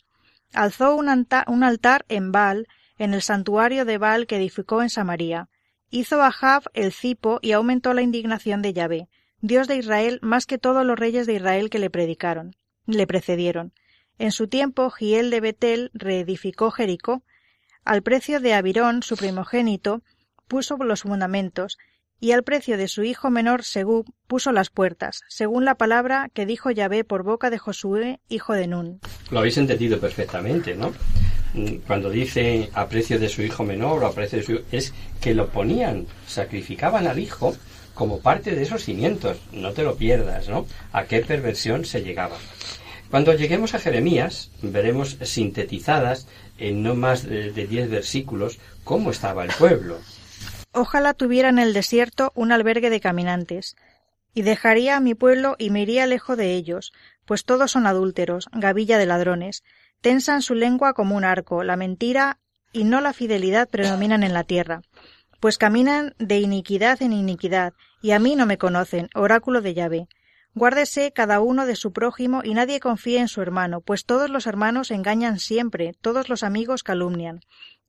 Alzó 0.57 0.97
un, 0.97 1.09
altar 1.09 2.05
en 2.09 2.33
Baal, 2.33 2.66
en 2.99 3.14
el 3.14 3.23
santuario 3.23 3.85
de 3.85 3.99
Baal 3.99 4.27
que 4.27 4.37
edificó 4.37 4.83
en 4.83 4.90
Samaria. 4.90 5.49
Hizo 5.90 6.23
a 6.23 6.33
Jab 6.33 6.64
el 6.75 6.92
cipo 6.92 7.38
y 7.42 7.53
aumentó 7.53 7.95
la 7.95 8.03
indignación 8.03 8.62
de 8.62 8.73
Yahvé, 8.73 9.09
Dios 9.40 9.69
de 9.69 9.77
Israel, 9.77 10.19
más 10.23 10.47
que 10.47 10.59
todos 10.59 10.85
los 10.85 10.99
reyes 10.99 11.27
de 11.27 11.35
Israel 11.35 11.71
que 11.71 11.79
le 11.79 11.90
predicaron 11.90 12.57
le 12.87 13.07
precedieron. 13.07 13.73
En 14.19 14.33
su 14.33 14.49
tiempo, 14.49 14.90
Giel 14.90 15.31
de 15.31 15.40
Betel 15.40 15.90
reedificó 15.92 16.71
Jericó. 16.71 17.23
Al 17.85 18.03
precio 18.03 18.40
de 18.40 18.55
Abirón, 18.55 19.03
su 19.03 19.16
primogénito, 19.16 20.03
puso 20.49 20.77
los 20.79 21.03
fundamentos, 21.03 21.79
y 22.20 22.33
al 22.33 22.42
precio 22.42 22.76
de 22.76 22.88
su 22.88 23.02
hijo 23.05 23.31
menor 23.31 23.62
Segú 23.64 24.05
puso 24.26 24.52
las 24.52 24.70
puertas, 24.70 25.20
según 25.29 25.64
la 25.64 25.76
palabra 25.76 26.31
que 26.33 26.46
dijo 26.46 26.70
Yahvé 26.70 27.05
por 27.05 27.22
boca 27.22 27.50
de 27.50 27.59
Josué, 27.59 28.20
hijo 28.29 28.55
de 28.55 28.66
Nun. 28.66 29.00
Lo 29.31 29.40
habéis 29.40 29.59
entendido 29.59 29.98
perfectamente, 30.00 30.74
¿no? 30.74 30.92
Mm, 31.55 31.76
Cuando 31.87 32.11
dice 32.11 32.70
a 32.74 32.88
precio 32.88 33.18
de 33.18 33.29
su 33.29 33.42
hijo 33.42 33.64
menor 33.64 34.02
o 34.02 34.07
a 34.07 34.14
precio 34.14 34.62
es 34.72 34.92
que 35.20 35.35
lo 35.35 35.48
ponían, 35.48 36.07
sacrificaban 36.26 37.07
al 37.07 37.18
hijo 37.18 37.55
como 37.94 38.20
parte 38.20 38.55
de 38.55 38.62
esos 38.62 38.85
cimientos. 38.85 39.38
No 39.52 39.72
te 39.72 39.83
lo 39.83 39.96
pierdas, 39.96 40.48
¿no? 40.48 40.66
A 40.92 41.05
qué 41.05 41.20
perversión 41.20 41.85
se 41.85 42.02
llegaba. 42.02 42.37
Cuando 43.11 43.33
lleguemos 43.33 43.74
a 43.74 43.79
Jeremías, 43.79 44.50
veremos 44.62 45.16
sintetizadas 45.22 46.26
en 46.59 46.83
no 46.83 46.94
más 46.94 47.22
de 47.24 47.66
diez 47.66 47.88
versículos 47.88 48.59
cómo 48.85 49.11
estaba 49.11 49.44
el 49.44 49.52
pueblo. 49.52 49.98
Ojalá 50.79 51.15
tuviera 51.15 51.49
en 51.49 51.59
el 51.59 51.73
desierto 51.73 52.33
un 52.35 52.53
albergue 52.53 52.91
de 52.91 53.01
caminantes, 53.01 53.77
y 54.35 54.43
dejaría 54.43 54.99
a 54.99 55.01
mi 55.01 55.15
pueblo 55.15 55.57
y 55.59 55.71
me 55.71 55.81
iría 55.81 56.07
lejos 56.07 56.37
de 56.37 56.53
ellos, 56.53 56.93
pues 57.25 57.47
todos 57.47 57.71
son 57.71 57.87
adúlteros, 57.87 58.51
gavilla 58.53 58.99
de 58.99 59.07
ladrones, 59.07 59.65
tensan 60.03 60.43
su 60.43 60.55
lengua 60.55 60.93
como 60.93 61.17
un 61.17 61.25
arco, 61.25 61.65
la 61.65 61.77
mentira 61.77 62.41
y 62.75 62.85
no 62.85 63.01
la 63.01 63.15
fidelidad 63.15 63.71
predominan 63.71 64.23
en 64.23 64.35
la 64.35 64.45
tierra, 64.45 64.83
pues 65.41 65.57
caminan 65.57 66.15
de 66.19 66.41
iniquidad 66.41 67.01
en 67.01 67.15
iniquidad, 67.15 67.73
y 68.03 68.11
a 68.11 68.19
mí 68.19 68.37
no 68.37 68.45
me 68.45 68.59
conocen, 68.59 69.09
oráculo 69.15 69.62
de 69.62 69.73
Yahvé. 69.73 70.09
Guárdese 70.55 71.11
cada 71.12 71.41
uno 71.41 71.65
de 71.65 71.77
su 71.77 71.95
prójimo 71.95 72.43
y 72.45 72.53
nadie 72.53 72.81
confíe 72.81 73.19
en 73.19 73.29
su 73.29 73.41
hermano, 73.41 73.81
pues 73.81 74.05
todos 74.05 74.29
los 74.29 74.47
hermanos 74.47 74.91
engañan 74.91 75.39
siempre, 75.39 75.95
todos 76.03 76.29
los 76.29 76.43
amigos 76.43 76.83
calumnian. 76.83 77.41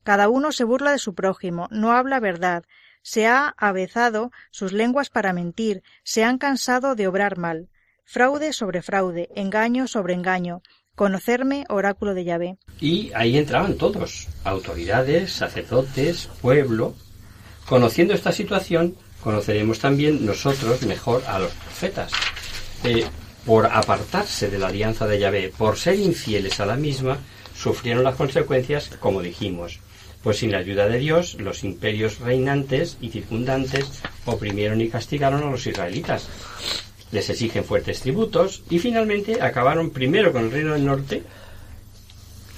Cada 0.07 0.29
uno 0.29 0.53
se 0.53 0.63
burla 0.63 0.91
de 0.93 0.99
su 0.99 1.15
prójimo, 1.15 1.67
no 1.69 1.91
habla 1.91 2.21
verdad, 2.21 2.63
se 3.01 3.27
ha 3.27 3.53
avezado 3.57 4.31
sus 4.51 4.71
lenguas 4.71 5.09
para 5.09 5.33
mentir, 5.33 5.83
se 6.05 6.23
han 6.23 6.37
cansado 6.37 6.95
de 6.95 7.09
obrar 7.09 7.37
mal. 7.37 7.67
Fraude 8.05 8.53
sobre 8.53 8.81
fraude, 8.81 9.27
engaño 9.35 9.85
sobre 9.85 10.13
engaño. 10.13 10.61
Conocerme, 10.95 11.65
oráculo 11.67 12.13
de 12.13 12.23
Yahvé. 12.23 12.57
Y 12.79 13.11
ahí 13.15 13.37
entraban 13.37 13.75
todos, 13.75 14.29
autoridades, 14.45 15.33
sacerdotes, 15.33 16.29
pueblo. 16.41 16.95
Conociendo 17.67 18.13
esta 18.13 18.31
situación, 18.31 18.95
conoceremos 19.21 19.79
también 19.79 20.25
nosotros 20.25 20.83
mejor 20.83 21.21
a 21.27 21.37
los 21.37 21.51
profetas. 21.51 22.13
Eh, 22.85 23.05
por 23.45 23.65
apartarse 23.65 24.49
de 24.49 24.57
la 24.57 24.67
alianza 24.67 25.05
de 25.05 25.19
Yahvé, 25.19 25.51
por 25.57 25.75
ser 25.77 25.99
infieles 25.99 26.61
a 26.61 26.65
la 26.65 26.77
misma, 26.77 27.17
sufrieron 27.53 28.05
las 28.05 28.15
consecuencias, 28.15 28.89
como 29.01 29.21
dijimos. 29.21 29.81
Pues 30.27 30.39
sin 30.39 30.51
la 30.51 30.57
ayuda 30.57 30.89
de 30.89 30.99
Dios, 30.99 31.35
los 31.35 31.63
imperios 31.63 32.19
reinantes 32.19 32.97
y 32.99 33.11
circundantes 33.11 33.85
oprimieron 34.25 34.81
y 34.81 34.89
castigaron 34.89 35.41
a 35.41 35.49
los 35.49 35.65
israelitas. 35.65 36.27
Les 37.13 37.29
exigen 37.29 37.63
fuertes 37.63 38.01
tributos 38.01 38.61
y 38.69 38.79
finalmente 38.79 39.41
acabaron 39.41 39.91
primero 39.91 40.33
con 40.33 40.43
el 40.43 40.51
reino 40.51 40.73
del 40.73 40.85
norte 40.85 41.23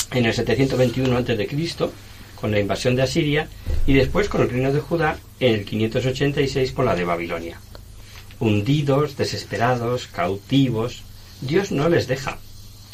en 0.09 0.25
el 0.25 0.33
721 0.33 1.15
a.C., 1.15 1.47
con 2.41 2.49
la 2.49 2.59
invasión 2.59 2.95
de 2.95 3.03
Asiria, 3.03 3.47
y 3.85 3.93
después 3.93 4.29
con 4.29 4.41
el 4.41 4.49
reino 4.49 4.73
de 4.73 4.79
Judá 4.79 5.19
en 5.39 5.53
el 5.53 5.65
586 5.65 6.71
con 6.71 6.85
la 6.85 6.95
de 6.95 7.03
Babilonia. 7.03 7.59
Hundidos, 8.39 9.15
desesperados, 9.15 10.07
cautivos, 10.07 11.03
Dios 11.39 11.71
no 11.71 11.87
les 11.87 12.07
deja 12.07 12.39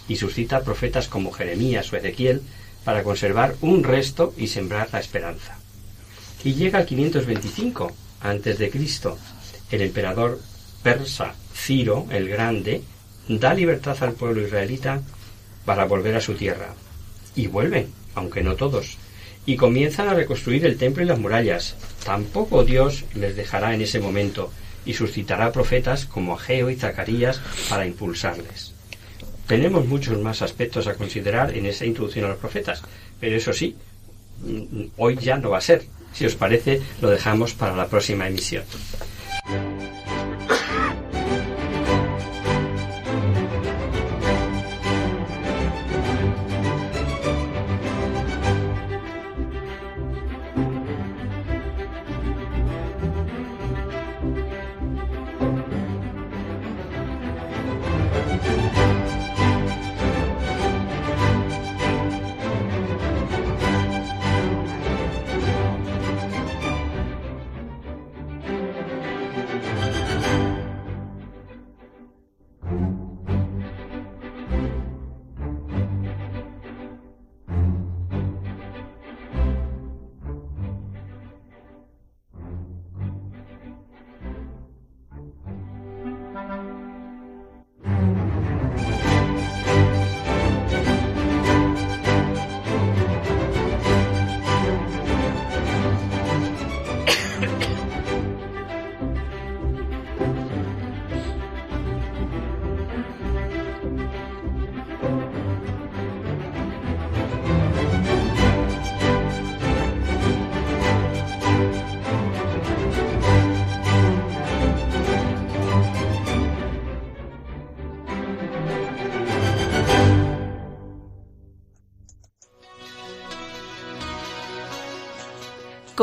y 0.10 0.18
suscita 0.18 0.66
profetas 0.66 1.08
como 1.08 1.32
Jeremías 1.32 1.94
o 1.94 1.96
Ezequiel 1.96 2.42
para 2.86 3.04
conservar 3.04 3.56
un 3.62 3.84
resto 3.84 4.34
y 4.38 4.48
sembrar 4.48 4.88
la 4.94 5.00
esperanza. 5.00 5.58
Y 6.44 6.54
llega 6.54 6.80
al 6.80 6.86
525 6.86 7.92
antes 8.22 8.60
de 8.60 8.70
Cristo. 8.70 9.18
El 9.72 9.82
emperador 9.82 10.40
persa 10.84 11.34
Ciro 11.54 12.06
el 12.12 12.30
Grande 12.30 12.84
da 13.28 13.56
libertad 13.56 13.98
al 14.02 14.14
pueblo 14.14 14.46
israelita 14.46 15.02
para 15.66 15.86
volver 15.86 16.16
a 16.16 16.22
su 16.22 16.36
tierra. 16.36 16.76
Y 17.36 17.48
vuelven, 17.48 17.92
aunque 18.14 18.44
no 18.44 18.56
todos, 18.56 18.98
y 19.48 19.56
comienzan 19.56 20.08
a 20.08 20.14
reconstruir 20.14 20.66
el 20.66 20.78
templo 20.78 21.04
y 21.04 21.08
las 21.08 21.20
murallas. 21.20 21.76
Tampoco 22.04 22.64
Dios 22.64 23.06
les 23.16 23.36
dejará 23.36 23.74
en 23.74 23.82
ese 23.82 24.00
momento 24.00 24.52
y 24.86 24.94
suscitará 24.94 25.52
profetas 25.52 26.06
como 26.06 26.36
Ageo 26.36 26.70
y 26.70 26.76
Zacarías 26.76 27.42
para 27.68 27.88
impulsarles. 27.88 28.75
Tenemos 29.48 29.86
muchos 29.86 30.20
más 30.20 30.42
aspectos 30.42 30.88
a 30.88 30.96
considerar 30.96 31.56
en 31.56 31.66
esa 31.66 31.86
introducción 31.86 32.26
a 32.26 32.30
los 32.30 32.38
profetas, 32.38 32.82
pero 33.20 33.36
eso 33.36 33.54
sí, 33.54 33.76
mm, 34.42 34.86
hoy 34.98 35.18
ya 35.18 35.38
no 35.38 35.52
va 35.52 35.60
a 35.60 35.62
ser. 35.62 35.86
Si 36.14 36.26
os 36.26 36.36
parece, 36.36 36.82
lo 37.02 37.10
dejamos 37.10 37.54
para 37.54 37.76
la 37.76 37.88
próxima 37.88 38.28
emisión. 38.28 38.64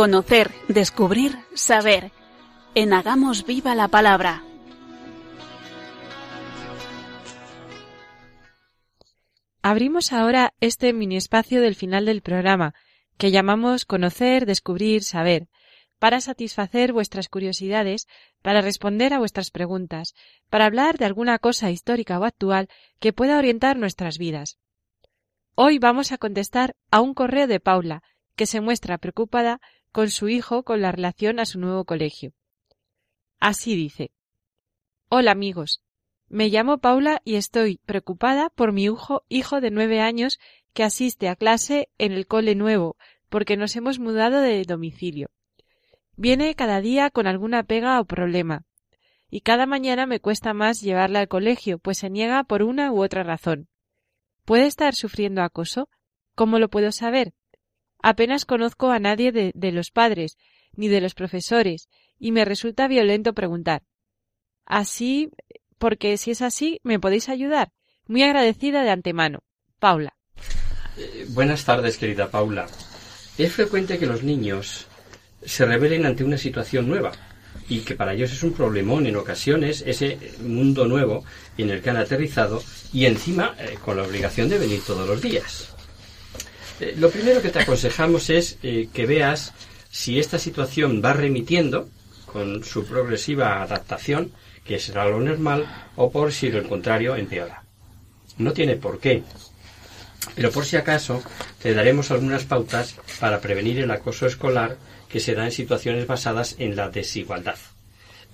Conocer, 0.02 0.50
descubrir, 0.66 1.38
saber. 1.54 2.10
En 2.74 2.92
Hagamos 2.92 3.46
Viva 3.46 3.76
la 3.76 3.86
Palabra. 3.86 4.42
Abrimos 9.62 10.12
ahora 10.12 10.54
este 10.58 10.92
mini 10.92 11.16
espacio 11.16 11.60
del 11.60 11.76
final 11.76 12.04
del 12.04 12.20
programa, 12.20 12.74
que 13.16 13.30
llamamos 13.30 13.84
Conocer, 13.84 14.44
Descubrir, 14.44 15.04
Saber, 15.04 15.46
para 16.00 16.20
satisfacer 16.20 16.92
vuestras 16.92 17.28
curiosidades, 17.28 18.08
para 18.42 18.60
responder 18.60 19.14
a 19.14 19.20
vuestras 19.20 19.52
preguntas, 19.52 20.14
para 20.50 20.66
hablar 20.66 20.98
de 20.98 21.04
alguna 21.04 21.38
cosa 21.38 21.70
histórica 21.70 22.18
o 22.18 22.24
actual 22.24 22.68
que 22.98 23.12
pueda 23.12 23.38
orientar 23.38 23.76
nuestras 23.76 24.18
vidas. 24.18 24.58
Hoy 25.54 25.78
vamos 25.78 26.10
a 26.10 26.18
contestar 26.18 26.74
a 26.90 27.00
un 27.00 27.14
correo 27.14 27.46
de 27.46 27.60
Paula, 27.60 28.02
que 28.34 28.46
se 28.46 28.60
muestra 28.60 28.98
preocupada 28.98 29.60
con 29.92 30.08
su 30.08 30.28
hijo 30.28 30.62
con 30.62 30.80
la 30.80 30.90
relación 30.90 31.38
a 31.38 31.44
su 31.44 31.60
nuevo 31.60 31.84
colegio. 31.84 32.32
Así 33.38 33.76
dice. 33.76 34.10
Hola 35.08 35.32
amigos. 35.32 35.82
Me 36.28 36.48
llamo 36.48 36.78
Paula 36.78 37.20
y 37.24 37.34
estoy 37.34 37.78
preocupada 37.84 38.48
por 38.48 38.72
mi 38.72 38.84
hijo, 38.84 39.24
hijo 39.28 39.60
de 39.60 39.70
nueve 39.70 40.00
años 40.00 40.38
que 40.72 40.82
asiste 40.82 41.28
a 41.28 41.36
clase 41.36 41.90
en 41.98 42.12
el 42.12 42.26
cole 42.26 42.54
nuevo, 42.54 42.96
porque 43.28 43.58
nos 43.58 43.76
hemos 43.76 43.98
mudado 43.98 44.40
de 44.40 44.62
domicilio. 44.62 45.28
Viene 46.16 46.54
cada 46.54 46.80
día 46.80 47.10
con 47.10 47.26
alguna 47.26 47.64
pega 47.64 48.00
o 48.00 48.06
problema, 48.06 48.64
y 49.28 49.42
cada 49.42 49.66
mañana 49.66 50.06
me 50.06 50.20
cuesta 50.20 50.54
más 50.54 50.80
llevarla 50.80 51.20
al 51.20 51.28
colegio, 51.28 51.78
pues 51.78 51.98
se 51.98 52.08
niega 52.08 52.44
por 52.44 52.62
una 52.62 52.92
u 52.92 53.02
otra 53.02 53.22
razón. 53.22 53.68
¿Puede 54.46 54.66
estar 54.66 54.94
sufriendo 54.94 55.42
acoso? 55.42 55.90
¿Cómo 56.34 56.58
lo 56.58 56.70
puedo 56.70 56.92
saber? 56.92 57.34
Apenas 58.02 58.44
conozco 58.44 58.90
a 58.90 58.98
nadie 58.98 59.30
de, 59.30 59.72
los 59.72 59.92
padres, 59.92 60.36
ni 60.74 60.88
de 60.88 61.00
los 61.00 61.14
profesores, 61.14 61.88
y 62.18 62.32
me 62.32 62.44
resulta 62.44 62.88
violento 62.88 63.32
preguntar. 63.32 63.82
Así, 64.66 65.30
porque 65.78 66.16
si 66.16 66.32
es 66.32 66.42
así, 66.42 66.80
¿me 66.82 66.98
podéis 66.98 67.28
ayudar? 67.28 67.72
Muy 68.06 68.24
agradecida 68.24 68.82
de 68.82 68.90
antemano. 68.90 69.44
Paula. 69.78 70.16
Eh, 70.98 71.26
buenas 71.30 71.64
tardes, 71.64 71.96
querida 71.96 72.30
Paula. 72.30 72.66
Es 73.38 73.52
frecuente 73.52 73.98
que 73.98 74.06
los 74.06 74.22
niños 74.24 74.86
se 75.44 75.64
rebelen 75.64 76.04
ante 76.04 76.24
una 76.24 76.36
situación 76.36 76.88
nueva 76.88 77.12
y 77.68 77.80
que 77.80 77.94
para 77.94 78.14
ellos 78.14 78.32
es 78.32 78.42
un 78.42 78.52
problemón 78.52 79.06
en 79.06 79.16
ocasiones 79.16 79.82
ese 79.86 80.18
mundo 80.40 80.86
nuevo 80.86 81.24
en 81.56 81.70
el 81.70 81.80
que 81.80 81.90
han 81.90 81.96
aterrizado 81.96 82.62
y 82.92 83.06
encima 83.06 83.54
eh, 83.58 83.76
con 83.82 83.96
la 83.96 84.02
obligación 84.02 84.48
de 84.48 84.58
venir 84.58 84.82
todos 84.86 85.08
los 85.08 85.22
días. 85.22 85.71
Eh, 86.80 86.94
lo 86.98 87.10
primero 87.10 87.42
que 87.42 87.50
te 87.50 87.60
aconsejamos 87.60 88.30
es 88.30 88.58
eh, 88.62 88.88
que 88.92 89.06
veas 89.06 89.52
si 89.90 90.18
esta 90.18 90.38
situación 90.38 91.02
va 91.04 91.12
remitiendo 91.12 91.88
con 92.26 92.64
su 92.64 92.86
progresiva 92.86 93.62
adaptación, 93.62 94.32
que 94.64 94.78
será 94.78 95.06
lo 95.08 95.20
normal, 95.20 95.88
o 95.96 96.10
por 96.10 96.32
si 96.32 96.50
lo 96.50 96.66
contrario 96.68 97.16
empeora. 97.16 97.62
No 98.38 98.52
tiene 98.52 98.76
por 98.76 98.98
qué, 99.00 99.22
pero 100.34 100.50
por 100.50 100.64
si 100.64 100.76
acaso 100.76 101.22
te 101.60 101.74
daremos 101.74 102.10
algunas 102.10 102.44
pautas 102.44 102.96
para 103.20 103.40
prevenir 103.40 103.80
el 103.80 103.90
acoso 103.90 104.26
escolar 104.26 104.78
que 105.08 105.20
se 105.20 105.34
da 105.34 105.44
en 105.44 105.52
situaciones 105.52 106.06
basadas 106.06 106.56
en 106.58 106.74
la 106.74 106.88
desigualdad 106.88 107.58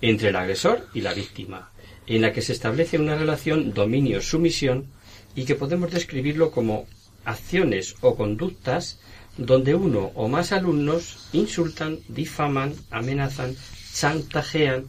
entre 0.01 0.29
el 0.29 0.35
agresor 0.35 0.87
y 0.93 1.01
la 1.01 1.13
víctima, 1.13 1.71
en 2.07 2.21
la 2.21 2.31
que 2.31 2.41
se 2.41 2.53
establece 2.53 2.97
una 2.97 3.15
relación 3.15 3.73
dominio-sumisión 3.73 4.87
y 5.35 5.45
que 5.45 5.55
podemos 5.55 5.91
describirlo 5.91 6.51
como 6.51 6.87
acciones 7.25 7.95
o 8.01 8.15
conductas 8.15 8.99
donde 9.37 9.75
uno 9.75 10.11
o 10.15 10.27
más 10.27 10.51
alumnos 10.51 11.29
insultan, 11.31 11.99
difaman, 12.07 12.73
amenazan, 12.91 13.55
chantajean, 13.93 14.85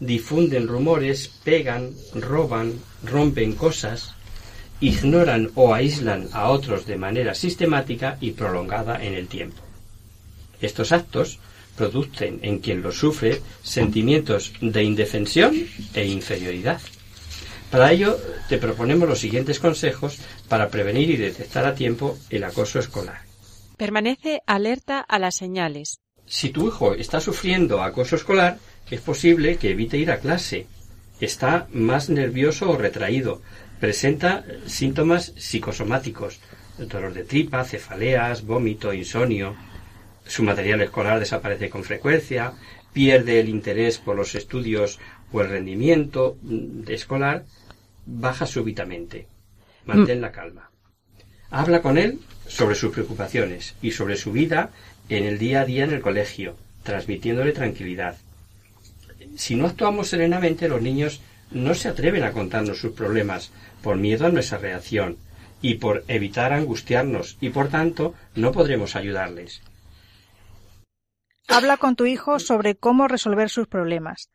difunden 0.00 0.68
rumores, 0.68 1.28
pegan, 1.42 1.92
roban, 2.14 2.74
rompen 3.02 3.54
cosas, 3.54 4.14
ignoran 4.80 5.50
o 5.54 5.72
aíslan 5.72 6.28
a 6.32 6.50
otros 6.50 6.86
de 6.86 6.96
manera 6.96 7.34
sistemática 7.34 8.18
y 8.20 8.32
prolongada 8.32 9.02
en 9.02 9.14
el 9.14 9.28
tiempo. 9.28 9.62
Estos 10.60 10.92
actos 10.92 11.38
producen 11.76 12.40
en 12.42 12.58
quien 12.58 12.82
los 12.82 12.98
sufre 12.98 13.40
sentimientos 13.62 14.52
de 14.60 14.82
indefensión 14.82 15.54
e 15.94 16.04
inferioridad. 16.06 16.80
Para 17.74 17.90
ello, 17.90 18.16
te 18.48 18.58
proponemos 18.58 19.08
los 19.08 19.18
siguientes 19.18 19.58
consejos 19.58 20.20
para 20.48 20.68
prevenir 20.68 21.10
y 21.10 21.16
detectar 21.16 21.66
a 21.66 21.74
tiempo 21.74 22.16
el 22.30 22.44
acoso 22.44 22.78
escolar. 22.78 23.22
Permanece 23.76 24.42
alerta 24.46 25.00
a 25.00 25.18
las 25.18 25.34
señales. 25.34 25.98
Si 26.24 26.50
tu 26.50 26.68
hijo 26.68 26.94
está 26.94 27.20
sufriendo 27.20 27.82
acoso 27.82 28.14
escolar, 28.14 28.58
es 28.92 29.00
posible 29.00 29.56
que 29.56 29.70
evite 29.70 29.98
ir 29.98 30.12
a 30.12 30.20
clase. 30.20 30.68
Está 31.20 31.66
más 31.72 32.10
nervioso 32.10 32.70
o 32.70 32.78
retraído. 32.78 33.42
Presenta 33.80 34.44
síntomas 34.66 35.32
psicosomáticos, 35.36 36.38
dolor 36.78 37.12
de 37.12 37.24
tripa, 37.24 37.64
cefaleas, 37.64 38.46
vómito, 38.46 38.94
insomnio, 38.94 39.56
su 40.26 40.42
material 40.42 40.80
escolar 40.80 41.18
desaparece 41.18 41.68
con 41.68 41.84
frecuencia, 41.84 42.52
pierde 42.92 43.40
el 43.40 43.48
interés 43.48 43.98
por 43.98 44.16
los 44.16 44.34
estudios 44.34 44.98
o 45.32 45.40
el 45.42 45.50
rendimiento 45.50 46.38
mm, 46.42 46.88
escolar, 46.88 47.44
baja 48.06 48.46
súbitamente. 48.46 49.28
Mantén 49.84 50.20
la 50.20 50.32
calma. 50.32 50.70
Habla 51.50 51.82
con 51.82 51.98
él 51.98 52.20
sobre 52.48 52.74
sus 52.74 52.92
preocupaciones 52.92 53.74
y 53.82 53.92
sobre 53.92 54.16
su 54.16 54.32
vida 54.32 54.70
en 55.08 55.24
el 55.24 55.38
día 55.38 55.60
a 55.60 55.64
día 55.64 55.84
en 55.84 55.92
el 55.92 56.00
colegio, 56.00 56.56
transmitiéndole 56.82 57.52
tranquilidad. 57.52 58.16
Si 59.36 59.54
no 59.56 59.66
actuamos 59.66 60.08
serenamente, 60.08 60.68
los 60.68 60.82
niños 60.82 61.20
no 61.50 61.74
se 61.74 61.88
atreven 61.88 62.24
a 62.24 62.32
contarnos 62.32 62.78
sus 62.78 62.92
problemas 62.92 63.52
por 63.82 63.96
miedo 63.96 64.26
a 64.26 64.30
nuestra 64.30 64.58
reacción 64.58 65.18
y 65.60 65.74
por 65.74 66.04
evitar 66.08 66.52
angustiarnos 66.52 67.36
y 67.40 67.50
por 67.50 67.68
tanto 67.68 68.14
no 68.34 68.52
podremos 68.52 68.96
ayudarles. 68.96 69.62
Habla 71.48 71.76
con 71.76 71.94
tu 71.94 72.06
hijo 72.06 72.38
sobre 72.38 72.74
cómo 72.74 73.06
resolver 73.06 73.50
sus 73.50 73.68
problemas. 73.68 74.30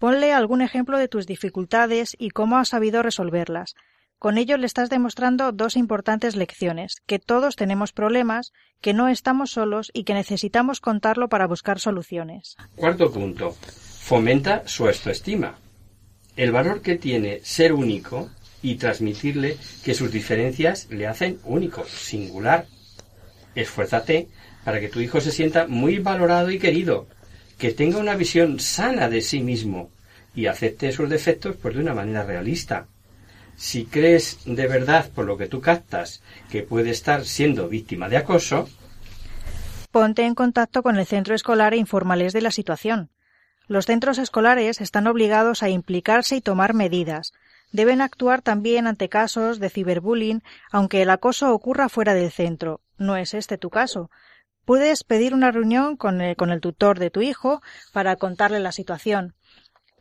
Ponle 0.00 0.32
algún 0.32 0.62
ejemplo 0.62 0.96
de 0.96 1.08
tus 1.08 1.26
dificultades 1.26 2.16
y 2.18 2.30
cómo 2.30 2.56
has 2.56 2.70
sabido 2.70 3.02
resolverlas. 3.02 3.74
Con 4.18 4.38
ello 4.38 4.56
le 4.56 4.64
estás 4.64 4.88
demostrando 4.88 5.52
dos 5.52 5.76
importantes 5.76 6.36
lecciones, 6.36 7.02
que 7.06 7.18
todos 7.18 7.54
tenemos 7.54 7.92
problemas, 7.92 8.52
que 8.80 8.94
no 8.94 9.08
estamos 9.08 9.50
solos 9.50 9.90
y 9.92 10.04
que 10.04 10.14
necesitamos 10.14 10.80
contarlo 10.80 11.28
para 11.28 11.46
buscar 11.46 11.80
soluciones. 11.80 12.56
Cuarto 12.76 13.12
punto. 13.12 13.52
Fomenta 13.52 14.66
su 14.66 14.86
autoestima. 14.86 15.58
El 16.34 16.50
valor 16.50 16.80
que 16.80 16.96
tiene 16.96 17.40
ser 17.42 17.74
único 17.74 18.30
y 18.62 18.76
transmitirle 18.76 19.58
que 19.84 19.92
sus 19.92 20.10
diferencias 20.10 20.88
le 20.88 21.08
hacen 21.08 21.40
único, 21.44 21.84
singular. 21.84 22.64
Esfuérzate 23.54 24.28
para 24.64 24.80
que 24.80 24.88
tu 24.88 25.00
hijo 25.00 25.20
se 25.20 25.30
sienta 25.30 25.66
muy 25.66 25.98
valorado 25.98 26.50
y 26.50 26.58
querido, 26.58 27.06
que 27.60 27.72
tenga 27.72 27.98
una 27.98 28.16
visión 28.16 28.58
sana 28.58 29.10
de 29.10 29.20
sí 29.20 29.40
mismo 29.42 29.90
y 30.34 30.46
acepte 30.46 30.90
sus 30.92 31.10
defectos 31.10 31.56
pues 31.60 31.74
de 31.74 31.82
una 31.82 31.94
manera 31.94 32.24
realista. 32.24 32.86
Si 33.54 33.84
crees 33.84 34.38
de 34.46 34.66
verdad 34.66 35.10
por 35.14 35.26
lo 35.26 35.36
que 35.36 35.46
tú 35.46 35.60
captas 35.60 36.22
que 36.50 36.62
puede 36.62 36.88
estar 36.90 37.26
siendo 37.26 37.68
víctima 37.68 38.08
de 38.08 38.16
acoso, 38.16 38.66
ponte 39.92 40.24
en 40.24 40.34
contacto 40.34 40.82
con 40.82 40.96
el 40.96 41.04
centro 41.04 41.34
escolar 41.34 41.74
e 41.74 41.76
informales 41.76 42.32
de 42.32 42.40
la 42.40 42.50
situación. 42.50 43.10
Los 43.68 43.84
centros 43.84 44.16
escolares 44.16 44.80
están 44.80 45.06
obligados 45.06 45.62
a 45.62 45.68
implicarse 45.68 46.36
y 46.36 46.40
tomar 46.40 46.72
medidas. 46.72 47.32
Deben 47.72 48.00
actuar 48.00 48.40
también 48.40 48.86
ante 48.86 49.10
casos 49.10 49.60
de 49.60 49.68
ciberbullying, 49.68 50.42
aunque 50.72 51.02
el 51.02 51.10
acoso 51.10 51.52
ocurra 51.52 51.90
fuera 51.90 52.14
del 52.14 52.30
centro. 52.30 52.80
No 52.96 53.16
es 53.16 53.34
este 53.34 53.58
tu 53.58 53.68
caso, 53.68 54.10
Puedes 54.64 55.04
pedir 55.04 55.34
una 55.34 55.50
reunión 55.50 55.96
con 55.96 56.20
el, 56.20 56.36
con 56.36 56.50
el 56.50 56.60
tutor 56.60 56.98
de 56.98 57.10
tu 57.10 57.22
hijo 57.22 57.60
para 57.92 58.16
contarle 58.16 58.60
la 58.60 58.72
situación. 58.72 59.34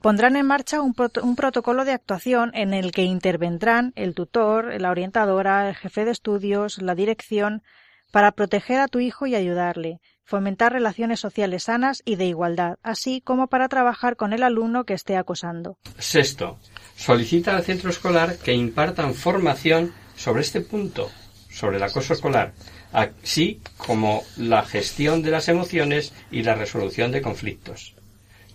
Pondrán 0.02 0.36
en 0.38 0.46
marcha 0.46 0.82
un, 0.82 0.96
un, 1.22 1.36
protocolo 1.36 1.84
de 1.84 1.92
actuación 1.92 2.52
en 2.54 2.74
el 2.74 2.92
que 2.92 3.04
intervendrán 3.04 3.92
el 3.96 4.14
tutor, 4.14 4.80
la 4.80 4.92
orientadora, 4.92 5.68
el 5.68 5.76
jefe 5.76 6.06
de 6.06 6.12
estudios, 6.12 6.82
la 6.82 6.96
dirección, 6.96 7.64
para 8.12 8.32
proteger 8.32 8.80
a 8.80 8.88
tu 8.88 9.00
hijo 9.00 9.28
y 9.28 9.36
ayudarle, 9.36 10.00
fomentar 10.24 10.72
relaciones 10.72 11.20
sociales 11.20 11.64
sanas 11.64 12.02
y 12.06 12.16
de 12.16 12.26
igualdad, 12.26 12.78
así 12.82 13.22
como 13.22 13.48
para 13.48 13.68
trabajar 13.68 14.16
con 14.16 14.32
el 14.32 14.44
alumno 14.44 14.86
que 14.86 14.94
esté 14.94 15.18
acosando. 15.18 15.78
Sexto, 15.98 16.60
solicita 16.96 17.56
al 17.56 17.64
centro 17.64 17.90
escolar 17.90 18.38
que 18.38 18.54
impartan 18.54 19.14
formación 19.14 19.94
sobre 20.16 20.42
este 20.42 20.62
punto, 20.62 21.10
sobre 21.60 21.76
el 21.76 21.84
acoso 21.84 22.14
escolar, 22.14 22.54
así 22.94 23.60
como 23.76 24.24
la 24.38 24.64
gestión 24.64 25.22
de 25.22 25.32
las 25.32 25.50
emociones 25.50 26.14
y 26.32 26.44
la 26.44 26.56
resolución 26.56 27.12
de 27.12 27.22
conflictos. 27.22 27.96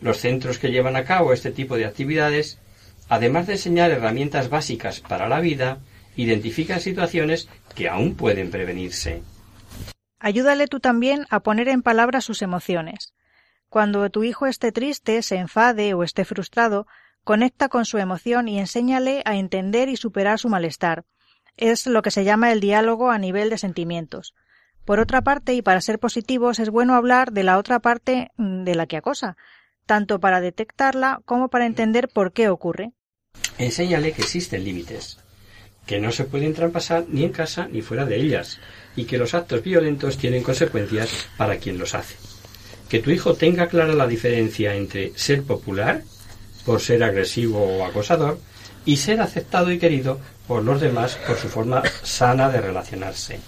Los 0.00 0.18
centros 0.18 0.58
que 0.58 0.70
llevan 0.70 0.96
a 0.96 1.04
cabo 1.04 1.34
este 1.34 1.50
tipo 1.50 1.76
de 1.76 1.84
actividades, 1.84 2.58
además 3.10 3.46
de 3.46 3.54
enseñar 3.54 3.90
herramientas 3.90 4.48
básicas 4.48 5.00
para 5.00 5.28
la 5.28 5.40
vida, 5.40 5.80
identifican 6.16 6.80
situaciones 6.80 7.48
que 7.74 7.90
aún 7.90 8.14
pueden 8.14 8.50
prevenirse. 8.50 9.22
Ayúdale 10.18 10.66
tú 10.66 10.80
también 10.80 11.26
a 11.28 11.40
poner 11.40 11.68
en 11.68 11.82
palabras 11.82 12.24
sus 12.24 12.40
emociones. 12.40 13.12
Cuando 13.68 14.08
tu 14.08 14.24
hijo 14.24 14.46
esté 14.46 14.72
triste, 14.72 15.20
se 15.20 15.36
enfade 15.36 15.92
o 15.92 16.04
esté 16.04 16.24
frustrado, 16.24 16.86
conecta 17.22 17.68
con 17.68 17.84
su 17.84 17.98
emoción 17.98 18.48
y 18.48 18.58
enséñale 18.58 19.20
a 19.26 19.36
entender 19.36 19.90
y 19.90 19.96
superar 19.96 20.38
su 20.38 20.48
malestar, 20.48 21.04
es 21.56 21.86
lo 21.86 22.02
que 22.02 22.10
se 22.10 22.24
llama 22.24 22.52
el 22.52 22.60
diálogo 22.60 23.10
a 23.10 23.18
nivel 23.18 23.50
de 23.50 23.58
sentimientos. 23.58 24.34
Por 24.84 25.00
otra 25.00 25.22
parte, 25.22 25.54
y 25.54 25.62
para 25.62 25.80
ser 25.80 25.98
positivos, 25.98 26.58
es 26.58 26.70
bueno 26.70 26.94
hablar 26.94 27.32
de 27.32 27.44
la 27.44 27.58
otra 27.58 27.80
parte 27.80 28.30
mm, 28.36 28.64
de 28.64 28.74
la 28.74 28.86
que 28.86 28.96
acosa, 28.96 29.36
tanto 29.86 30.20
para 30.20 30.40
detectarla 30.40 31.20
como 31.24 31.48
para 31.48 31.66
entender 31.66 32.08
por 32.08 32.32
qué 32.32 32.48
ocurre. 32.48 32.92
Enséñale 33.58 34.12
que 34.12 34.22
existen 34.22 34.64
límites, 34.64 35.18
que 35.86 36.00
no 36.00 36.12
se 36.12 36.24
pueden 36.24 36.54
traspasar 36.54 37.06
ni 37.08 37.24
en 37.24 37.32
casa 37.32 37.68
ni 37.70 37.82
fuera 37.82 38.04
de 38.04 38.16
ellas, 38.16 38.60
y 38.96 39.04
que 39.04 39.18
los 39.18 39.34
actos 39.34 39.62
violentos 39.62 40.18
tienen 40.18 40.42
consecuencias 40.42 41.28
para 41.36 41.56
quien 41.56 41.78
los 41.78 41.94
hace. 41.94 42.16
Que 42.88 43.00
tu 43.00 43.10
hijo 43.10 43.34
tenga 43.34 43.68
clara 43.68 43.94
la 43.94 44.06
diferencia 44.06 44.74
entre 44.74 45.16
ser 45.16 45.42
popular, 45.42 46.02
por 46.66 46.80
ser 46.80 47.02
agresivo 47.02 47.60
o 47.60 47.84
acosador, 47.84 48.38
y 48.84 48.98
ser 48.98 49.20
aceptado 49.20 49.70
y 49.72 49.78
querido 49.78 50.20
por 50.46 50.62
los 50.62 50.80
demás 50.80 51.16
por 51.26 51.36
su 51.36 51.48
forma 51.48 51.82
sana 52.02 52.48
de 52.50 52.60
relacionarse. 52.60 53.40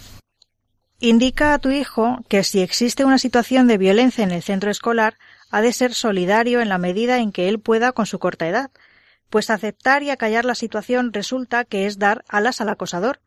Indica 0.99 1.53
a 1.53 1.59
tu 1.59 1.71
hijo 1.71 2.19
que 2.29 2.43
si 2.43 2.63
existe 2.63 3.05
una 3.05 3.19
situación 3.19 3.67
de 3.67 3.77
violencia 3.77 4.25
en 4.25 4.31
el 4.31 4.43
centro 4.43 4.71
escolar, 4.71 5.19
ha 5.51 5.61
de 5.61 5.73
ser 5.73 5.93
solidario 5.93 6.61
en 6.61 6.71
la 6.71 6.79
medida 6.79 7.19
en 7.19 7.33
que 7.33 7.49
él 7.49 7.61
pueda 7.61 7.93
con 7.93 8.07
su 8.07 8.19
corta 8.19 8.49
edad, 8.49 8.71
pues 9.29 9.51
aceptar 9.51 10.03
y 10.03 10.11
acallar 10.11 10.45
la 10.45 10.55
situación 10.55 11.13
resulta 11.13 11.65
que 11.65 11.87
es 11.87 11.99
dar 11.99 12.25
alas 12.29 12.61
al 12.61 12.71
acosador. 12.71 13.21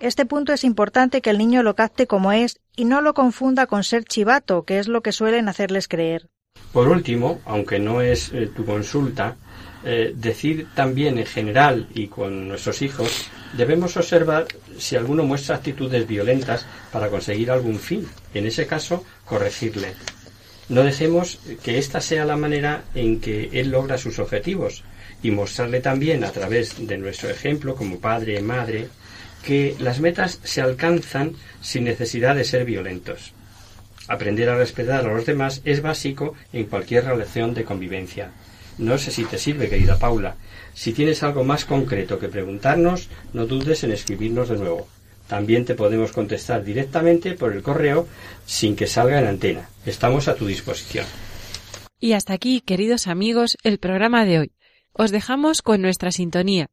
Este 0.00 0.26
punto 0.26 0.52
es 0.52 0.62
importante 0.64 1.22
que 1.22 1.30
el 1.30 1.38
niño 1.38 1.62
lo 1.62 1.74
capte 1.74 2.06
como 2.06 2.32
es 2.32 2.60
y 2.76 2.84
no 2.84 3.00
lo 3.00 3.14
confunda 3.14 3.66
con 3.66 3.84
ser 3.84 4.04
chivato, 4.04 4.64
que 4.64 4.78
es 4.78 4.86
lo 4.86 5.00
que 5.00 5.12
suelen 5.12 5.48
hacerles 5.48 5.88
creer. 5.88 6.28
Por 6.72 6.88
último, 6.88 7.40
aunque 7.46 7.78
no 7.78 8.00
es 8.00 8.32
eh, 8.32 8.48
tu 8.54 8.64
consulta, 8.64 9.36
eh, 9.90 10.12
decir 10.14 10.66
también 10.74 11.16
en 11.16 11.24
general 11.24 11.88
y 11.94 12.08
con 12.08 12.46
nuestros 12.46 12.82
hijos, 12.82 13.30
debemos 13.54 13.96
observar 13.96 14.46
si 14.78 14.96
alguno 14.96 15.24
muestra 15.24 15.56
actitudes 15.56 16.06
violentas 16.06 16.66
para 16.92 17.08
conseguir 17.08 17.50
algún 17.50 17.78
fin. 17.78 18.06
En 18.34 18.44
ese 18.44 18.66
caso, 18.66 19.02
corregirle. 19.24 19.94
No 20.68 20.82
dejemos 20.82 21.38
que 21.64 21.78
esta 21.78 22.02
sea 22.02 22.26
la 22.26 22.36
manera 22.36 22.84
en 22.94 23.18
que 23.18 23.48
él 23.54 23.70
logra 23.70 23.96
sus 23.96 24.18
objetivos 24.18 24.84
y 25.22 25.30
mostrarle 25.30 25.80
también 25.80 26.22
a 26.22 26.32
través 26.32 26.86
de 26.86 26.98
nuestro 26.98 27.30
ejemplo 27.30 27.74
como 27.74 27.98
padre 27.98 28.38
y 28.38 28.42
madre 28.42 28.88
que 29.42 29.74
las 29.78 30.00
metas 30.00 30.38
se 30.44 30.60
alcanzan 30.60 31.32
sin 31.62 31.84
necesidad 31.84 32.36
de 32.36 32.44
ser 32.44 32.66
violentos. 32.66 33.32
Aprender 34.06 34.50
a 34.50 34.58
respetar 34.58 35.06
a 35.06 35.14
los 35.14 35.24
demás 35.24 35.62
es 35.64 35.80
básico 35.80 36.34
en 36.52 36.66
cualquier 36.66 37.06
relación 37.06 37.54
de 37.54 37.64
convivencia. 37.64 38.32
No 38.78 38.96
sé 38.96 39.10
si 39.10 39.24
te 39.24 39.38
sirve, 39.38 39.68
querida 39.68 39.98
Paula. 39.98 40.36
Si 40.74 40.92
tienes 40.92 41.22
algo 41.22 41.44
más 41.44 41.64
concreto 41.64 42.18
que 42.18 42.28
preguntarnos, 42.28 43.08
no 43.32 43.46
dudes 43.46 43.82
en 43.84 43.92
escribirnos 43.92 44.48
de 44.48 44.56
nuevo. 44.56 44.86
También 45.26 45.64
te 45.64 45.74
podemos 45.74 46.12
contestar 46.12 46.64
directamente 46.64 47.32
por 47.32 47.52
el 47.52 47.62
correo 47.62 48.06
sin 48.46 48.76
que 48.76 48.86
salga 48.86 49.18
en 49.18 49.26
antena. 49.26 49.68
Estamos 49.84 50.28
a 50.28 50.34
tu 50.34 50.46
disposición. 50.46 51.04
Y 52.00 52.12
hasta 52.12 52.32
aquí, 52.32 52.60
queridos 52.60 53.08
amigos, 53.08 53.58
el 53.64 53.78
programa 53.78 54.24
de 54.24 54.38
hoy. 54.38 54.52
Os 54.92 55.10
dejamos 55.10 55.60
con 55.62 55.82
nuestra 55.82 56.12
sintonía. 56.12 56.70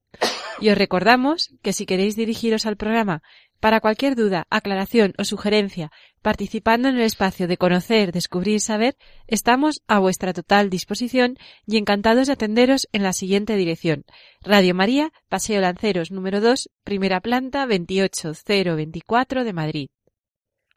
Y 0.62 0.70
os 0.70 0.78
recordamos 0.78 1.49
que 1.64 1.74
si 1.74 1.86
queréis 1.86 2.16
dirigiros 2.16 2.66
al 2.66 2.78
programa 2.78 3.22
para 3.60 3.80
cualquier 3.80 4.16
duda, 4.16 4.45
aclaración 4.49 5.14
o 5.18 5.24
sugerencia, 5.24 5.91
participando 6.22 6.89
en 6.89 6.95
el 6.95 7.01
espacio 7.01 7.47
de 7.47 7.58
conocer, 7.58 8.12
descubrir 8.12 8.60
saber, 8.60 8.95
estamos 9.28 9.82
a 9.88 9.99
vuestra 9.99 10.34
total 10.34 10.70
disposición 10.70 11.38
y 11.66 11.78
encantados 11.78 12.28
de 12.28 12.34
atenderos 12.34 12.88
en 12.91 13.03
la 13.03 13.14
siguiente 13.14 13.56
dirección. 13.56 14.06
Radio 14.41 14.76
María, 14.76 15.12
Paseo 15.30 15.62
Lanceros 15.62 16.12
número 16.12 16.41
2, 16.41 16.70
primera 16.84 17.22
planta 17.22 17.66
28024 17.66 19.43
de 19.43 19.53
Madrid. 19.53 19.89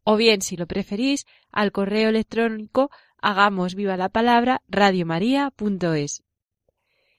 O 0.04 0.16
bien, 0.16 0.40
si 0.40 0.56
lo 0.56 0.66
preferís, 0.66 1.26
al 1.52 1.72
correo 1.72 2.08
electrónico 2.08 2.90
hagamos 3.20 3.74
viva 3.74 3.96
la 3.96 4.08
palabra 4.08 4.62
radiomaria.es. 4.68 6.22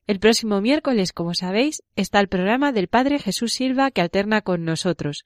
El 0.07 0.19
próximo 0.19 0.59
miércoles, 0.59 1.13
como 1.13 1.35
sabéis, 1.35 1.83
está 1.95 2.19
el 2.19 2.29
programa 2.29 2.71
del 2.71 2.87
Padre 2.87 3.19
Jesús 3.19 3.53
Silva 3.53 3.91
que 3.91 4.01
alterna 4.01 4.41
con 4.41 4.65
nosotros. 4.65 5.23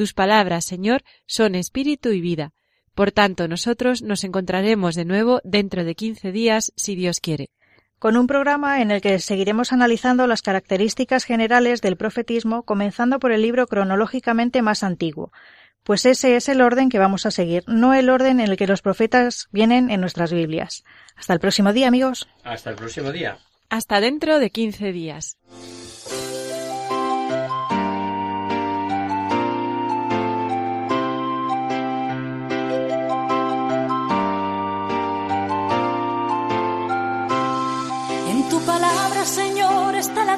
Tus 0.00 0.14
palabras, 0.14 0.64
Señor, 0.64 1.02
son 1.26 1.54
espíritu 1.54 2.08
y 2.08 2.22
vida. 2.22 2.54
Por 2.94 3.12
tanto, 3.12 3.48
nosotros 3.48 4.00
nos 4.00 4.24
encontraremos 4.24 4.94
de 4.94 5.04
nuevo 5.04 5.42
dentro 5.44 5.84
de 5.84 5.94
quince 5.94 6.32
días, 6.32 6.72
si 6.74 6.94
Dios 6.94 7.20
quiere. 7.20 7.50
Con 7.98 8.16
un 8.16 8.26
programa 8.26 8.80
en 8.80 8.92
el 8.92 9.02
que 9.02 9.18
seguiremos 9.18 9.74
analizando 9.74 10.26
las 10.26 10.40
características 10.40 11.24
generales 11.24 11.82
del 11.82 11.98
profetismo, 11.98 12.62
comenzando 12.62 13.18
por 13.18 13.30
el 13.30 13.42
libro 13.42 13.66
cronológicamente 13.66 14.62
más 14.62 14.84
antiguo. 14.84 15.32
Pues 15.84 16.06
ese 16.06 16.34
es 16.34 16.48
el 16.48 16.62
orden 16.62 16.88
que 16.88 16.98
vamos 16.98 17.26
a 17.26 17.30
seguir, 17.30 17.62
no 17.66 17.92
el 17.92 18.08
orden 18.08 18.40
en 18.40 18.50
el 18.52 18.56
que 18.56 18.66
los 18.66 18.80
profetas 18.80 19.48
vienen 19.52 19.90
en 19.90 20.00
nuestras 20.00 20.32
Biblias. 20.32 20.82
Hasta 21.14 21.34
el 21.34 21.40
próximo 21.40 21.74
día, 21.74 21.88
amigos. 21.88 22.26
Hasta 22.42 22.70
el 22.70 22.76
próximo 22.76 23.12
día. 23.12 23.36
Hasta 23.68 24.00
dentro 24.00 24.38
de 24.38 24.48
15 24.48 24.92
días. 24.92 25.36